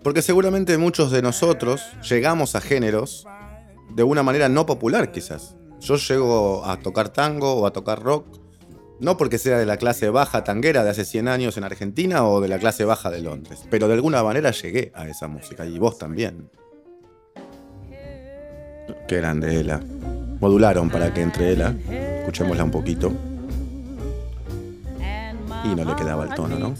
Porque 0.03 0.21
seguramente 0.21 0.77
muchos 0.77 1.11
de 1.11 1.21
nosotros 1.21 1.81
llegamos 2.09 2.55
a 2.55 2.61
géneros 2.61 3.25
de 3.93 4.03
una 4.03 4.23
manera 4.23 4.49
no 4.49 4.65
popular 4.65 5.11
quizás. 5.11 5.55
Yo 5.79 5.95
llego 5.95 6.65
a 6.65 6.77
tocar 6.79 7.09
tango 7.09 7.53
o 7.53 7.67
a 7.67 7.71
tocar 7.71 8.01
rock 8.01 8.44
no 8.99 9.17
porque 9.17 9.37
sea 9.37 9.57
de 9.57 9.65
la 9.65 9.77
clase 9.77 10.09
baja 10.09 10.43
tanguera 10.43 10.83
de 10.83 10.89
hace 10.89 11.05
100 11.05 11.27
años 11.27 11.57
en 11.57 11.63
Argentina 11.63 12.25
o 12.25 12.41
de 12.41 12.47
la 12.47 12.59
clase 12.59 12.85
baja 12.85 13.11
de 13.11 13.21
Londres, 13.21 13.65
pero 13.69 13.87
de 13.87 13.95
alguna 13.95 14.23
manera 14.23 14.51
llegué 14.51 14.91
a 14.95 15.07
esa 15.07 15.27
música 15.27 15.65
y 15.65 15.77
vos 15.79 15.97
también. 15.97 16.49
Qué 19.07 19.17
grande 19.17 19.59
Ela. 19.59 19.81
Modularon 20.39 20.89
para 20.89 21.13
que 21.13 21.21
entre 21.21 21.53
Ela. 21.53 21.75
Escuchémosla 21.89 22.63
un 22.63 22.71
poquito. 22.71 23.11
Y 25.63 25.75
no 25.75 25.83
le 25.83 25.95
quedaba 25.95 26.25
el 26.25 26.33
tono, 26.35 26.59
¿no? 26.59 26.75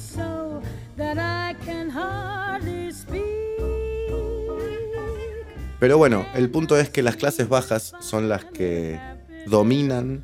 Pero 5.79 5.97
bueno, 5.97 6.25
el 6.35 6.49
punto 6.49 6.77
es 6.77 6.89
que 6.89 7.03
las 7.03 7.15
clases 7.15 7.49
bajas 7.49 7.93
son 7.99 8.29
las 8.29 8.45
que 8.45 8.99
dominan 9.47 10.23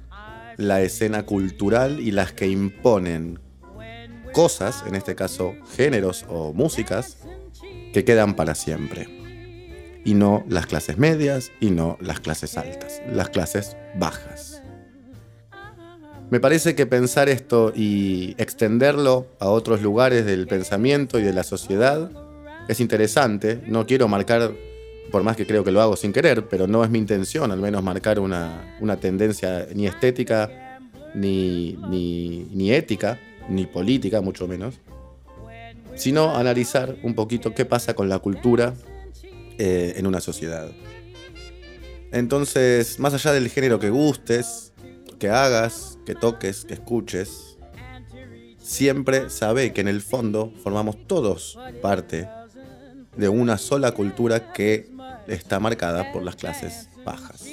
la 0.61 0.81
escena 0.81 1.25
cultural 1.25 1.99
y 1.99 2.11
las 2.11 2.31
que 2.33 2.47
imponen 2.47 3.39
cosas, 4.33 4.83
en 4.87 4.95
este 4.95 5.15
caso 5.15 5.55
géneros 5.75 6.25
o 6.29 6.53
músicas, 6.53 7.17
que 7.93 8.05
quedan 8.05 8.35
para 8.35 8.55
siempre. 8.55 9.07
Y 10.03 10.13
no 10.13 10.43
las 10.47 10.65
clases 10.65 10.97
medias 10.97 11.51
y 11.59 11.71
no 11.71 11.97
las 11.99 12.19
clases 12.19 12.57
altas, 12.57 13.01
las 13.11 13.29
clases 13.29 13.75
bajas. 13.95 14.63
Me 16.31 16.39
parece 16.39 16.75
que 16.75 16.85
pensar 16.85 17.27
esto 17.27 17.73
y 17.75 18.35
extenderlo 18.37 19.27
a 19.39 19.49
otros 19.49 19.81
lugares 19.81 20.25
del 20.25 20.47
pensamiento 20.47 21.19
y 21.19 21.23
de 21.23 21.33
la 21.33 21.43
sociedad 21.43 22.09
es 22.69 22.79
interesante. 22.79 23.61
No 23.67 23.85
quiero 23.85 24.07
marcar 24.07 24.53
por 25.09 25.23
más 25.23 25.35
que 25.35 25.45
creo 25.45 25.63
que 25.63 25.71
lo 25.71 25.81
hago 25.81 25.95
sin 25.95 26.13
querer, 26.13 26.47
pero 26.47 26.67
no 26.67 26.83
es 26.83 26.89
mi 26.89 26.99
intención 26.99 27.51
al 27.51 27.59
menos 27.59 27.83
marcar 27.83 28.19
una, 28.19 28.75
tendencia 28.99 29.67
ni 29.73 29.87
estética, 29.87 30.79
ni, 31.13 31.77
ni, 32.53 32.71
ética, 32.71 33.19
ni 33.49 33.65
política, 33.65 34.21
mucho 34.21 34.47
menos, 34.47 34.75
sino 35.95 36.35
analizar 36.35 36.95
un 37.03 37.15
poquito 37.15 37.53
qué 37.53 37.65
pasa 37.65 37.93
con 37.93 38.07
la 38.09 38.19
cultura 38.19 38.73
eh, 39.57 39.93
en 39.97 40.07
una 40.07 40.21
sociedad. 40.21 40.69
Entonces, 42.11 42.99
más 42.99 43.13
allá 43.13 43.33
del 43.33 43.49
género 43.49 43.79
que 43.79 43.89
gustes, 43.89 44.73
que 45.19 45.29
hagas, 45.29 45.97
que 46.05 46.15
toques, 46.15 46.65
que 46.65 46.73
escuches, 46.73 47.57
siempre 48.57 49.29
sabe 49.29 49.73
que 49.73 49.81
en 49.81 49.87
el 49.87 50.01
fondo 50.01 50.53
formamos 50.63 51.07
todos 51.07 51.57
parte 51.81 52.27
de 53.15 53.29
una 53.29 53.57
sola 53.57 53.91
cultura 53.91 54.53
que 54.53 54.89
está 55.27 55.59
marcada 55.59 56.11
por 56.11 56.23
las 56.23 56.35
clases 56.35 56.89
bajas. 57.05 57.45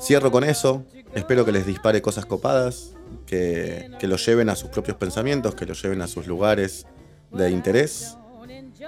Cierro 0.00 0.30
con 0.30 0.44
eso, 0.44 0.84
espero 1.14 1.44
que 1.44 1.52
les 1.52 1.66
dispare 1.66 2.00
cosas 2.00 2.24
copadas, 2.24 2.94
que, 3.26 3.90
que 3.98 4.06
los 4.06 4.24
lleven 4.24 4.48
a 4.48 4.56
sus 4.56 4.70
propios 4.70 4.96
pensamientos, 4.96 5.54
que 5.54 5.66
los 5.66 5.82
lleven 5.82 6.02
a 6.02 6.06
sus 6.06 6.26
lugares 6.26 6.86
de 7.32 7.50
interés 7.50 8.16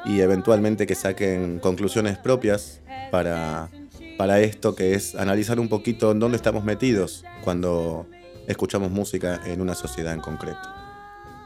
y 0.05 0.21
eventualmente 0.21 0.87
que 0.87 0.95
saquen 0.95 1.59
conclusiones 1.59 2.17
propias 2.19 2.81
para, 3.11 3.69
para 4.17 4.41
esto 4.41 4.75
que 4.75 4.95
es 4.95 5.15
analizar 5.15 5.59
un 5.59 5.69
poquito 5.69 6.13
en 6.13 6.21
dónde 6.21 6.37
estamos 6.37 6.65
metidos 6.65 7.25
cuando 7.43 8.07
escuchamos 8.47 8.91
música 8.91 9.41
en 9.47 9.61
una 9.61 9.75
sociedad 9.75 10.15
en 10.15 10.21
concreto. 10.21 10.80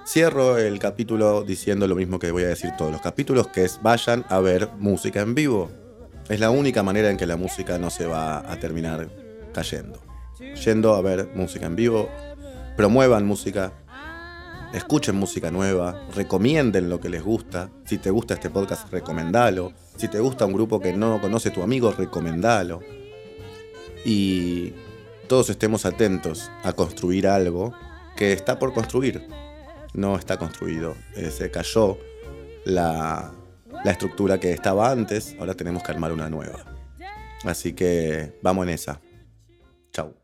Cierro 0.07 0.59
el 0.59 0.79
capítulo 0.79 1.45
diciendo 1.45 1.88
lo 1.88 1.95
mismo 1.95 2.19
que 2.19 2.31
voy 2.31 2.43
a 2.43 2.49
decir 2.49 2.73
todos 2.77 2.93
los 2.93 3.01
capítulos, 3.01 3.49
que 3.49 3.64
es 3.64 3.81
vayan 3.83 4.27
a 4.29 4.38
ver 4.38 4.69
música 4.79 5.23
en 5.23 5.35
vivo. 5.35 5.71
Es 6.29 6.40
la 6.40 6.51
única 6.51 6.83
manera 6.83 7.11
en 7.11 7.17
que 7.17 7.27
la 7.27 7.38
música 7.38 7.79
no 7.79 7.88
se 7.88 8.05
va 8.05 8.40
a 8.51 8.61
terminar 8.61 9.09
cayendo. 9.55 9.99
Yendo 10.62 10.95
a 10.95 11.01
ver 11.01 11.31
música 11.35 11.64
en 11.64 11.75
vivo, 11.75 12.11
promuevan 12.77 13.25
música, 13.25 13.73
escuchen 14.75 15.17
música 15.17 15.51
nueva, 15.51 16.07
recomienden 16.14 16.90
lo 16.90 17.01
que 17.01 17.09
les 17.09 17.23
gusta. 17.23 17.71
Si 17.87 17.97
te 17.97 18.11
gusta 18.11 18.35
este 18.35 18.51
podcast, 18.51 18.93
recomendalo. 18.93 19.73
Si 19.97 20.09
te 20.09 20.21
gusta 20.21 20.45
un 20.45 20.53
grupo 20.53 20.81
que 20.81 20.93
no 20.93 21.19
conoce 21.19 21.51
tu 21.51 21.62
amigo, 21.62 21.93
recomendalo. 21.93 22.81
Y 24.05 24.75
todos 25.29 25.49
estemos 25.49 25.87
atentos 25.87 26.51
a 26.62 26.75
construir 26.75 27.27
algo 27.27 27.73
que 28.17 28.35
está 28.35 28.59
por 28.59 28.75
construir 28.75 29.27
no 29.95 30.17
está 30.17 30.37
construido. 30.39 30.95
Eh, 31.17 31.31
se 31.31 31.51
cayó 31.51 31.99
la, 32.65 33.33
la 33.85 33.91
estructura 33.91 34.39
que 34.39 34.53
estaba 34.53 34.91
antes, 34.91 35.35
ahora 35.39 35.55
tenemos 35.55 35.83
que 35.83 35.93
armar 35.93 36.13
una 36.13 36.29
nueva. 36.29 36.65
Así 37.45 37.73
que 37.73 38.39
vamos 38.43 38.67
en 38.67 38.75
esa. 38.75 39.01
Chau. 39.93 40.24